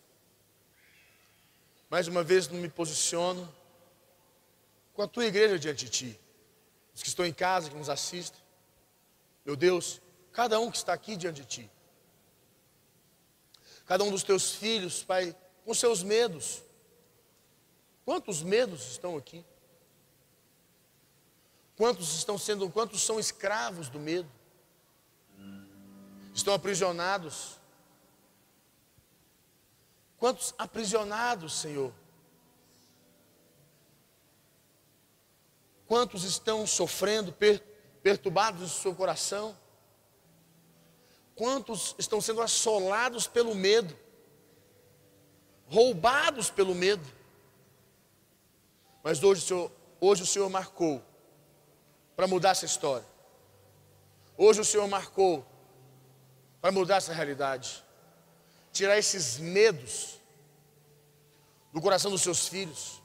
Mais 1.89 2.07
uma 2.07 2.23
vez 2.23 2.47
não 2.47 2.59
me 2.59 2.69
posiciono 2.69 3.51
com 4.93 5.01
a 5.01 5.07
tua 5.07 5.25
igreja 5.25 5.57
diante 5.59 5.85
de 5.85 5.91
ti. 5.91 6.19
Os 6.93 7.01
que 7.01 7.09
estão 7.09 7.25
em 7.25 7.33
casa, 7.33 7.69
que 7.69 7.75
nos 7.75 7.89
assistem. 7.89 8.39
Meu 9.45 9.55
Deus, 9.55 10.01
cada 10.31 10.59
um 10.59 10.69
que 10.69 10.77
está 10.77 10.93
aqui 10.93 11.15
diante 11.15 11.41
de 11.41 11.47
ti. 11.47 11.71
Cada 13.85 14.03
um 14.03 14.11
dos 14.11 14.23
teus 14.23 14.51
filhos, 14.51 15.03
Pai, 15.03 15.35
com 15.65 15.73
seus 15.73 16.03
medos. 16.03 16.61
Quantos 18.05 18.41
medos 18.41 18.91
estão 18.91 19.17
aqui? 19.17 19.43
Quantos 21.75 22.15
estão 22.15 22.37
sendo, 22.37 22.69
quantos 22.69 23.01
são 23.01 23.19
escravos 23.19 23.89
do 23.89 23.99
medo? 23.99 24.29
Estão 26.33 26.53
aprisionados 26.53 27.57
Quantos 30.23 30.55
aprisionados, 30.57 31.59
Senhor? 31.59 31.93
Quantos 35.93 36.23
estão 36.23 36.65
sofrendo, 36.65 37.31
per, 37.31 37.59
perturbados 38.01 38.61
no 38.61 38.67
seu 38.67 38.95
coração? 38.95 39.55
Quantos 41.35 41.93
estão 41.99 42.19
sendo 42.19 42.41
assolados 42.41 43.27
pelo 43.27 43.53
medo? 43.53 43.95
Roubados 45.67 46.49
pelo 46.49 46.73
medo? 46.73 47.07
Mas 49.03 49.21
hoje 49.21 49.43
o 49.43 49.45
Senhor, 49.45 49.71
hoje 50.01 50.23
o 50.23 50.25
Senhor 50.25 50.49
marcou 50.49 50.99
para 52.15 52.25
mudar 52.25 52.49
essa 52.49 52.65
história. 52.65 53.05
Hoje 54.35 54.61
o 54.61 54.65
Senhor 54.65 54.87
marcou 54.87 55.45
para 56.59 56.71
mudar 56.71 56.95
essa 56.95 57.13
realidade 57.13 57.83
tirar 58.71 58.97
esses 58.97 59.37
medos 59.37 60.19
do 61.71 61.79
coração 61.79 62.09
dos 62.09 62.23
seus 62.23 62.47
filhos. 62.47 63.02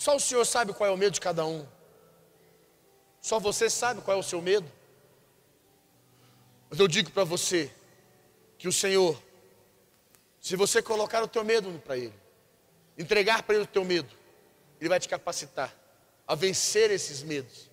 Só 0.00 0.16
o 0.16 0.18
Senhor 0.18 0.46
sabe 0.46 0.72
qual 0.72 0.88
é 0.88 0.92
o 0.94 0.96
medo 0.96 1.12
de 1.12 1.20
cada 1.20 1.44
um. 1.44 1.68
Só 3.20 3.38
você 3.38 3.68
sabe 3.68 4.00
qual 4.00 4.16
é 4.16 4.20
o 4.20 4.22
seu 4.22 4.40
medo. 4.40 4.66
Mas 6.70 6.80
eu 6.80 6.88
digo 6.88 7.10
para 7.10 7.22
você 7.22 7.70
que 8.56 8.66
o 8.66 8.72
Senhor, 8.72 9.22
se 10.40 10.56
você 10.56 10.80
colocar 10.80 11.22
o 11.22 11.28
teu 11.28 11.44
medo 11.44 11.70
para 11.84 11.98
Ele, 11.98 12.14
entregar 12.96 13.42
para 13.42 13.56
Ele 13.56 13.64
o 13.64 13.66
teu 13.66 13.84
medo, 13.84 14.08
Ele 14.80 14.88
vai 14.88 14.98
te 14.98 15.06
capacitar 15.06 15.70
a 16.26 16.34
vencer 16.34 16.90
esses 16.90 17.22
medos. 17.22 17.68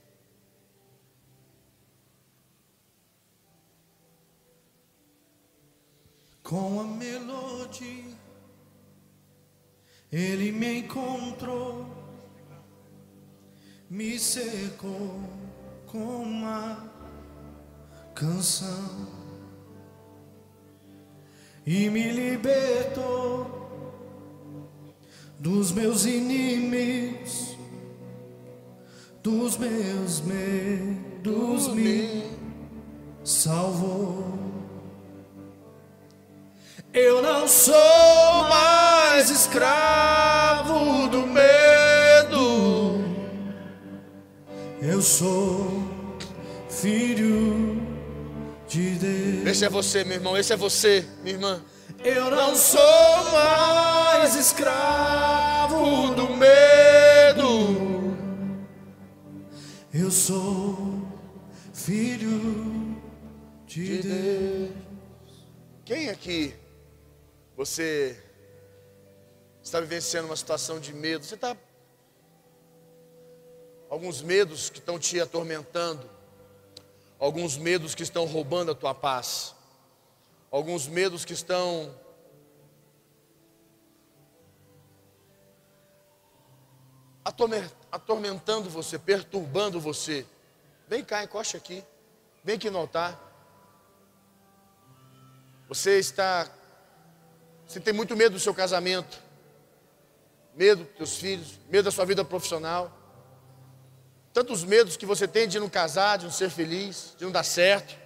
Com 6.44 6.82
a 6.82 6.84
melodia, 6.84 8.18
ele 10.12 10.52
me 10.52 10.80
encontrou, 10.80 12.07
me 13.90 14.20
secou 14.20 15.22
com 15.86 16.24
uma 16.24 16.92
canção 18.14 19.08
e 21.66 21.90
me 21.90 22.12
libertou 22.12 23.58
dos 25.40 25.72
meus 25.72 26.06
inimigos, 26.06 27.58
dos 29.22 29.58
meus 29.58 30.22
medos, 30.22 31.68
me 31.70 32.24
salvou. 33.24 34.26
Eu 36.94 37.22
não 37.22 37.48
sou 37.48 38.44
mais 38.50 39.30
escravo 39.30 41.08
do 41.10 41.27
Eu 44.90 45.02
sou 45.02 45.84
filho 46.70 47.76
de 48.70 48.92
Deus. 48.92 49.46
Esse 49.46 49.66
é 49.66 49.70
você, 49.70 50.06
meu 50.06 50.16
irmão. 50.16 50.38
Esse 50.38 50.54
é 50.54 50.56
você, 50.56 51.06
minha 51.22 51.36
irmã. 51.36 51.62
Eu 52.06 52.32
não 52.32 52.56
sou 52.56 53.32
mais 53.34 54.34
escravo 54.36 56.16
do 56.16 56.30
medo. 56.30 58.16
Eu 59.94 60.10
sou 60.10 61.06
filho 61.74 62.96
de 63.66 64.02
Deus. 64.04 64.72
Quem 65.84 66.08
aqui 66.08 66.54
você 67.58 68.18
está 69.62 69.82
vivenciando 69.82 70.30
uma 70.30 70.36
situação 70.38 70.80
de 70.80 70.94
medo, 70.94 71.26
você 71.26 71.36
está. 71.36 71.58
Alguns 73.90 74.22
medos 74.22 74.70
que 74.70 74.80
estão 74.80 75.00
te 75.00 75.20
atormentando, 75.20 76.10
alguns 77.20 77.58
medos 77.58 77.96
que 77.96 78.04
estão 78.04 78.26
roubando 78.26 78.72
a 78.72 78.76
tua 78.76 78.94
paz, 78.94 79.56
alguns 80.52 80.88
medos 80.88 81.24
que 81.24 81.34
estão 81.34 81.94
atormentando 87.92 88.70
você, 88.70 88.98
perturbando 88.98 89.80
você. 89.80 90.26
Vem 90.88 91.04
cá, 91.04 91.24
encoste 91.24 91.58
aqui. 91.58 91.84
Vem 92.44 92.56
aqui 92.56 92.70
no 92.70 92.80
altar. 92.80 93.20
Você 95.68 96.00
está 96.00 96.50
você 97.68 97.82
tem 97.82 97.94
muito 97.94 98.16
medo 98.16 98.34
do 98.34 98.40
seu 98.40 98.54
casamento, 98.54 99.22
medo 100.56 100.86
dos 100.86 100.96
seus 101.10 101.18
filhos, 101.18 101.60
medo 101.70 101.86
da 101.86 101.92
sua 101.92 102.06
vida 102.06 102.24
profissional. 102.24 102.97
Tantos 104.38 104.64
medos 104.64 104.96
que 104.96 105.04
você 105.04 105.28
tem 105.28 105.48
de 105.48 105.60
não 105.60 105.68
casar, 105.68 106.20
de 106.20 106.26
não 106.26 106.32
ser 106.32 106.52
feliz, 106.52 107.16
de 107.18 107.26
não 107.26 107.32
dar 107.32 107.44
certo. 107.44 107.98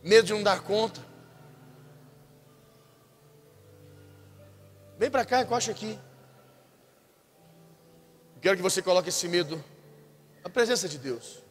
Medo 0.00 0.24
de 0.24 0.32
não 0.34 0.44
dar 0.44 0.62
conta. 0.62 1.04
Vem 4.96 5.10
para 5.10 5.24
cá, 5.24 5.42
encosta 5.42 5.72
aqui. 5.72 5.98
quero 8.40 8.56
que 8.56 8.62
você 8.62 8.80
coloque 8.80 9.08
esse 9.08 9.26
medo 9.26 9.64
na 10.44 10.48
presença 10.48 10.88
de 10.88 10.96
Deus. 10.96 11.42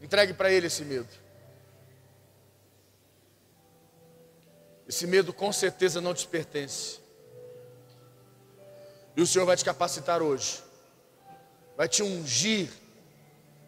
Entregue 0.00 0.32
para 0.32 0.48
Ele 0.48 0.68
esse 0.68 0.84
medo. 0.84 1.12
Esse 4.86 5.08
medo 5.08 5.32
com 5.32 5.52
certeza 5.52 6.00
não 6.00 6.14
te 6.14 6.28
pertence. 6.28 7.02
E 9.16 9.22
o 9.22 9.26
Senhor 9.26 9.44
vai 9.44 9.56
te 9.56 9.64
capacitar 9.64 10.22
hoje, 10.22 10.62
vai 11.76 11.88
te 11.88 12.02
ungir 12.02 12.68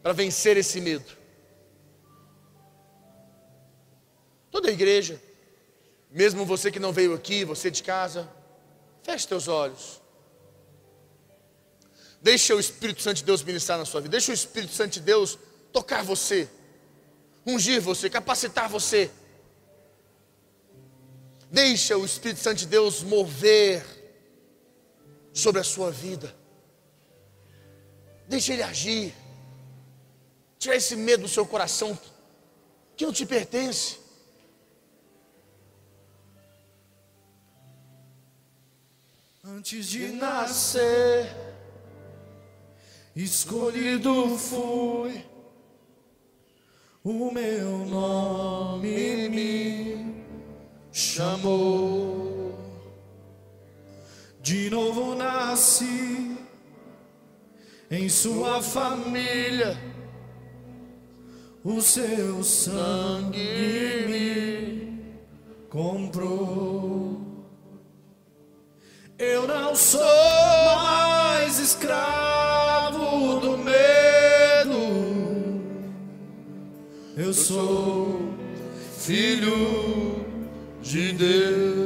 para 0.03 0.13
vencer 0.13 0.57
esse 0.57 0.81
medo. 0.81 1.17
Toda 4.51 4.69
a 4.69 4.73
igreja, 4.73 5.21
mesmo 6.11 6.45
você 6.45 6.71
que 6.71 6.79
não 6.79 6.93
veio 6.93 7.15
aqui, 7.15 7.45
você 7.45 7.71
de 7.71 7.83
casa, 7.83 8.29
feche 9.03 9.29
teus 9.29 9.49
olhos. 9.49 10.01
Deixa 12.21 12.55
o 12.55 12.61
Espírito 12.61 13.03
Santo 13.03 13.19
de 13.19 13.25
Deus 13.25 13.43
ministrar 13.43 13.79
na 13.79 13.85
sua 13.85 14.01
vida. 14.01 14.13
Deixa 14.13 14.33
o 14.33 14.35
Espírito 14.35 14.73
Santo 14.73 14.95
de 14.95 15.01
Deus 15.01 15.39
tocar 15.73 16.03
você, 16.03 16.49
ungir 17.47 17.81
você, 17.81 18.11
capacitar 18.11 18.69
você. 18.69 19.11
Deixa 21.51 21.97
o 21.97 22.05
Espírito 22.05 22.41
Santo 22.41 22.59
de 22.59 22.67
Deus 22.67 23.03
mover 23.03 23.85
sobre 25.37 25.61
a 25.61 25.64
sua 25.64 25.90
vida. 25.90 26.35
Deixa 28.27 28.55
ele 28.55 28.62
agir. 28.62 29.14
Tira 30.59 30.77
esse 30.77 30.96
medo 30.96 31.25
do 31.25 31.29
seu 31.29 31.44
coração 31.46 31.96
que 32.96 33.05
não 33.05 33.12
te 33.12 33.27
pertence. 33.27 33.99
Antes 39.44 39.87
de 39.88 40.09
nascer, 40.09 41.31
escolhido 43.14 44.37
fui, 44.38 45.25
o 47.05 47.31
meu 47.31 47.85
nome 47.87 49.29
me 49.29 50.25
chamou. 50.90 52.26
De 54.47 54.71
novo 54.71 55.17
nasci 55.17 56.37
em 57.91 58.09
sua 58.09 58.63
família, 58.63 59.77
o 61.65 61.81
seu 61.81 62.45
sangue 62.45 64.07
me 64.07 65.03
comprou. 65.69 67.21
Eu 69.19 69.49
não 69.49 69.75
sou 69.75 70.01
mais 70.77 71.59
escravo 71.59 73.41
do 73.41 73.59
medo. 73.59 74.79
Eu 77.17 77.35
sou 77.35 78.33
filho 78.97 80.25
de 80.81 81.13
Deus. 81.15 81.86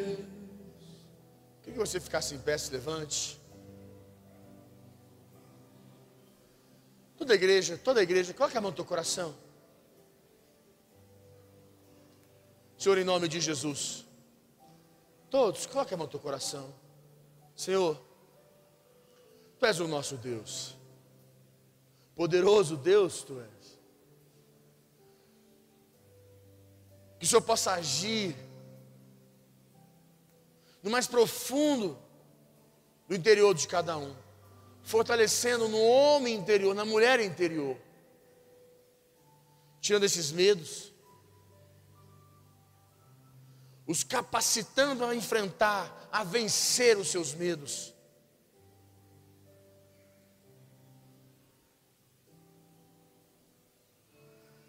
Que 1.81 1.87
você 1.87 1.99
ficasse 1.99 2.35
em 2.35 2.37
pé, 2.37 2.55
se 2.59 2.71
levante. 2.71 3.41
Toda 7.17 7.33
a 7.33 7.35
igreja, 7.35 7.75
toda 7.75 7.99
a 7.99 8.03
igreja, 8.03 8.35
coloque 8.35 8.55
a 8.55 8.61
mão 8.61 8.69
no 8.69 8.75
teu 8.75 8.85
coração. 8.85 9.35
Senhor, 12.77 12.99
em 12.99 13.03
nome 13.03 13.27
de 13.27 13.41
Jesus. 13.41 14.05
Todos, 15.31 15.65
coloque 15.65 15.91
a 15.91 15.97
mão 15.97 16.05
no 16.05 16.11
teu 16.11 16.19
coração. 16.19 16.71
Senhor, 17.55 17.99
Tu 19.57 19.65
és 19.65 19.79
o 19.79 19.87
nosso 19.87 20.17
Deus. 20.17 20.77
Poderoso 22.15 22.77
Deus 22.77 23.23
Tu 23.23 23.41
és. 23.41 23.79
Que 27.17 27.25
o 27.25 27.27
Senhor 27.27 27.41
possa 27.41 27.73
agir 27.73 28.35
no 30.81 30.89
mais 30.89 31.07
profundo 31.07 31.97
do 33.07 33.15
interior 33.15 33.53
de 33.53 33.67
cada 33.67 33.97
um, 33.97 34.15
fortalecendo 34.83 35.67
no 35.67 35.79
homem 35.81 36.35
interior, 36.35 36.73
na 36.73 36.85
mulher 36.85 37.19
interior, 37.19 37.77
tirando 39.79 40.03
esses 40.03 40.31
medos, 40.31 40.91
os 43.85 44.03
capacitando 44.03 45.05
a 45.05 45.13
enfrentar, 45.15 46.09
a 46.11 46.23
vencer 46.23 46.97
os 46.97 47.09
seus 47.09 47.33
medos. 47.33 47.93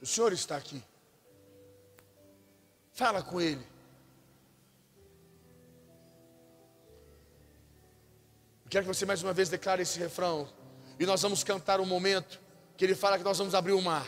O 0.00 0.06
Senhor 0.06 0.32
está 0.32 0.56
aqui. 0.56 0.82
Fala 2.90 3.22
com 3.22 3.40
Ele. 3.40 3.71
Quero 8.72 8.86
que 8.86 8.94
você 8.94 9.04
mais 9.04 9.22
uma 9.22 9.34
vez 9.34 9.50
declare 9.50 9.82
esse 9.82 9.98
refrão. 9.98 10.48
E 10.98 11.04
nós 11.04 11.20
vamos 11.20 11.44
cantar 11.44 11.78
um 11.78 11.84
momento 11.84 12.40
que 12.74 12.82
ele 12.82 12.94
fala 12.94 13.18
que 13.18 13.22
nós 13.22 13.36
vamos 13.36 13.54
abrir 13.54 13.72
o 13.72 13.82
mar. 13.82 14.06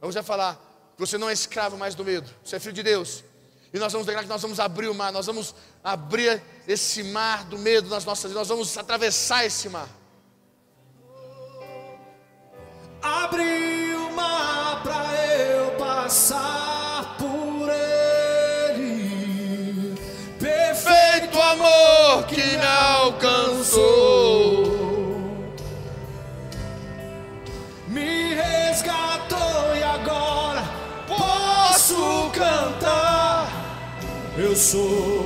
Vamos 0.00 0.16
já 0.16 0.20
falar 0.20 0.56
que 0.96 1.00
você 1.00 1.16
não 1.16 1.30
é 1.30 1.32
escravo 1.32 1.78
mais 1.78 1.94
do 1.94 2.04
medo. 2.04 2.28
Você 2.44 2.56
é 2.56 2.58
filho 2.58 2.72
de 2.72 2.82
Deus. 2.82 3.22
E 3.72 3.78
nós 3.78 3.92
vamos 3.92 4.08
declarar 4.08 4.24
que 4.24 4.28
nós 4.28 4.42
vamos 4.42 4.58
abrir 4.58 4.88
o 4.88 4.94
mar. 4.94 5.12
Nós 5.12 5.26
vamos 5.26 5.54
abrir 5.84 6.42
esse 6.66 7.04
mar 7.04 7.44
do 7.44 7.56
medo 7.56 7.88
nas 7.88 8.04
nossas 8.04 8.32
vidas. 8.32 8.48
Nós 8.48 8.48
vamos 8.48 8.76
atravessar 8.76 9.46
esse 9.46 9.68
mar. 9.68 9.88
Abri 13.00 13.69
sou 34.60 35.19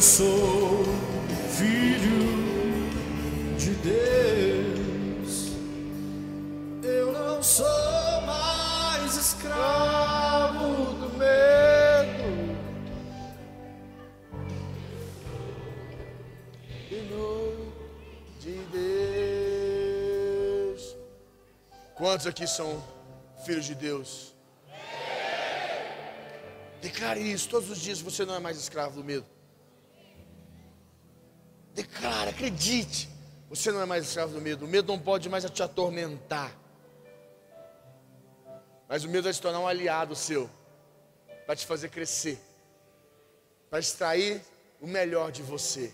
Eu 0.00 0.04
sou 0.04 0.82
filho 1.58 2.24
de 3.58 3.74
Deus. 3.74 5.52
Eu 6.82 7.12
não 7.12 7.42
sou 7.42 8.22
mais 8.22 9.14
escravo 9.14 10.94
do 10.94 11.10
medo. 11.18 12.56
Filho 16.88 17.70
de 18.40 18.56
Deus. 20.72 20.96
Quantos 21.94 22.26
aqui 22.26 22.46
são 22.46 22.82
filhos 23.44 23.66
de 23.66 23.74
Deus? 23.74 24.34
Declare 26.80 27.20
isso 27.20 27.50
todos 27.50 27.68
os 27.68 27.78
dias. 27.78 28.00
Você 28.00 28.24
não 28.24 28.34
é 28.34 28.40
mais 28.40 28.56
escravo 28.56 28.96
do 28.96 29.04
medo. 29.04 29.39
Declara, 31.80 32.30
acredite. 32.30 33.08
Você 33.48 33.72
não 33.72 33.80
é 33.80 33.86
mais 33.86 34.06
escravo 34.06 34.34
do 34.34 34.40
medo. 34.40 34.66
O 34.66 34.68
medo 34.68 34.92
não 34.92 34.98
pode 34.98 35.30
mais 35.30 35.44
te 35.44 35.62
atormentar. 35.62 36.54
Mas 38.86 39.02
o 39.02 39.08
medo 39.08 39.24
vai 39.24 39.32
se 39.32 39.40
tornar 39.40 39.60
um 39.60 39.66
aliado 39.66 40.14
seu. 40.14 40.50
Vai 41.46 41.56
te 41.56 41.64
fazer 41.64 41.88
crescer. 41.88 42.38
Vai 43.70 43.80
extrair 43.80 44.42
o 44.80 44.86
melhor 44.86 45.32
de 45.32 45.42
você. 45.42 45.90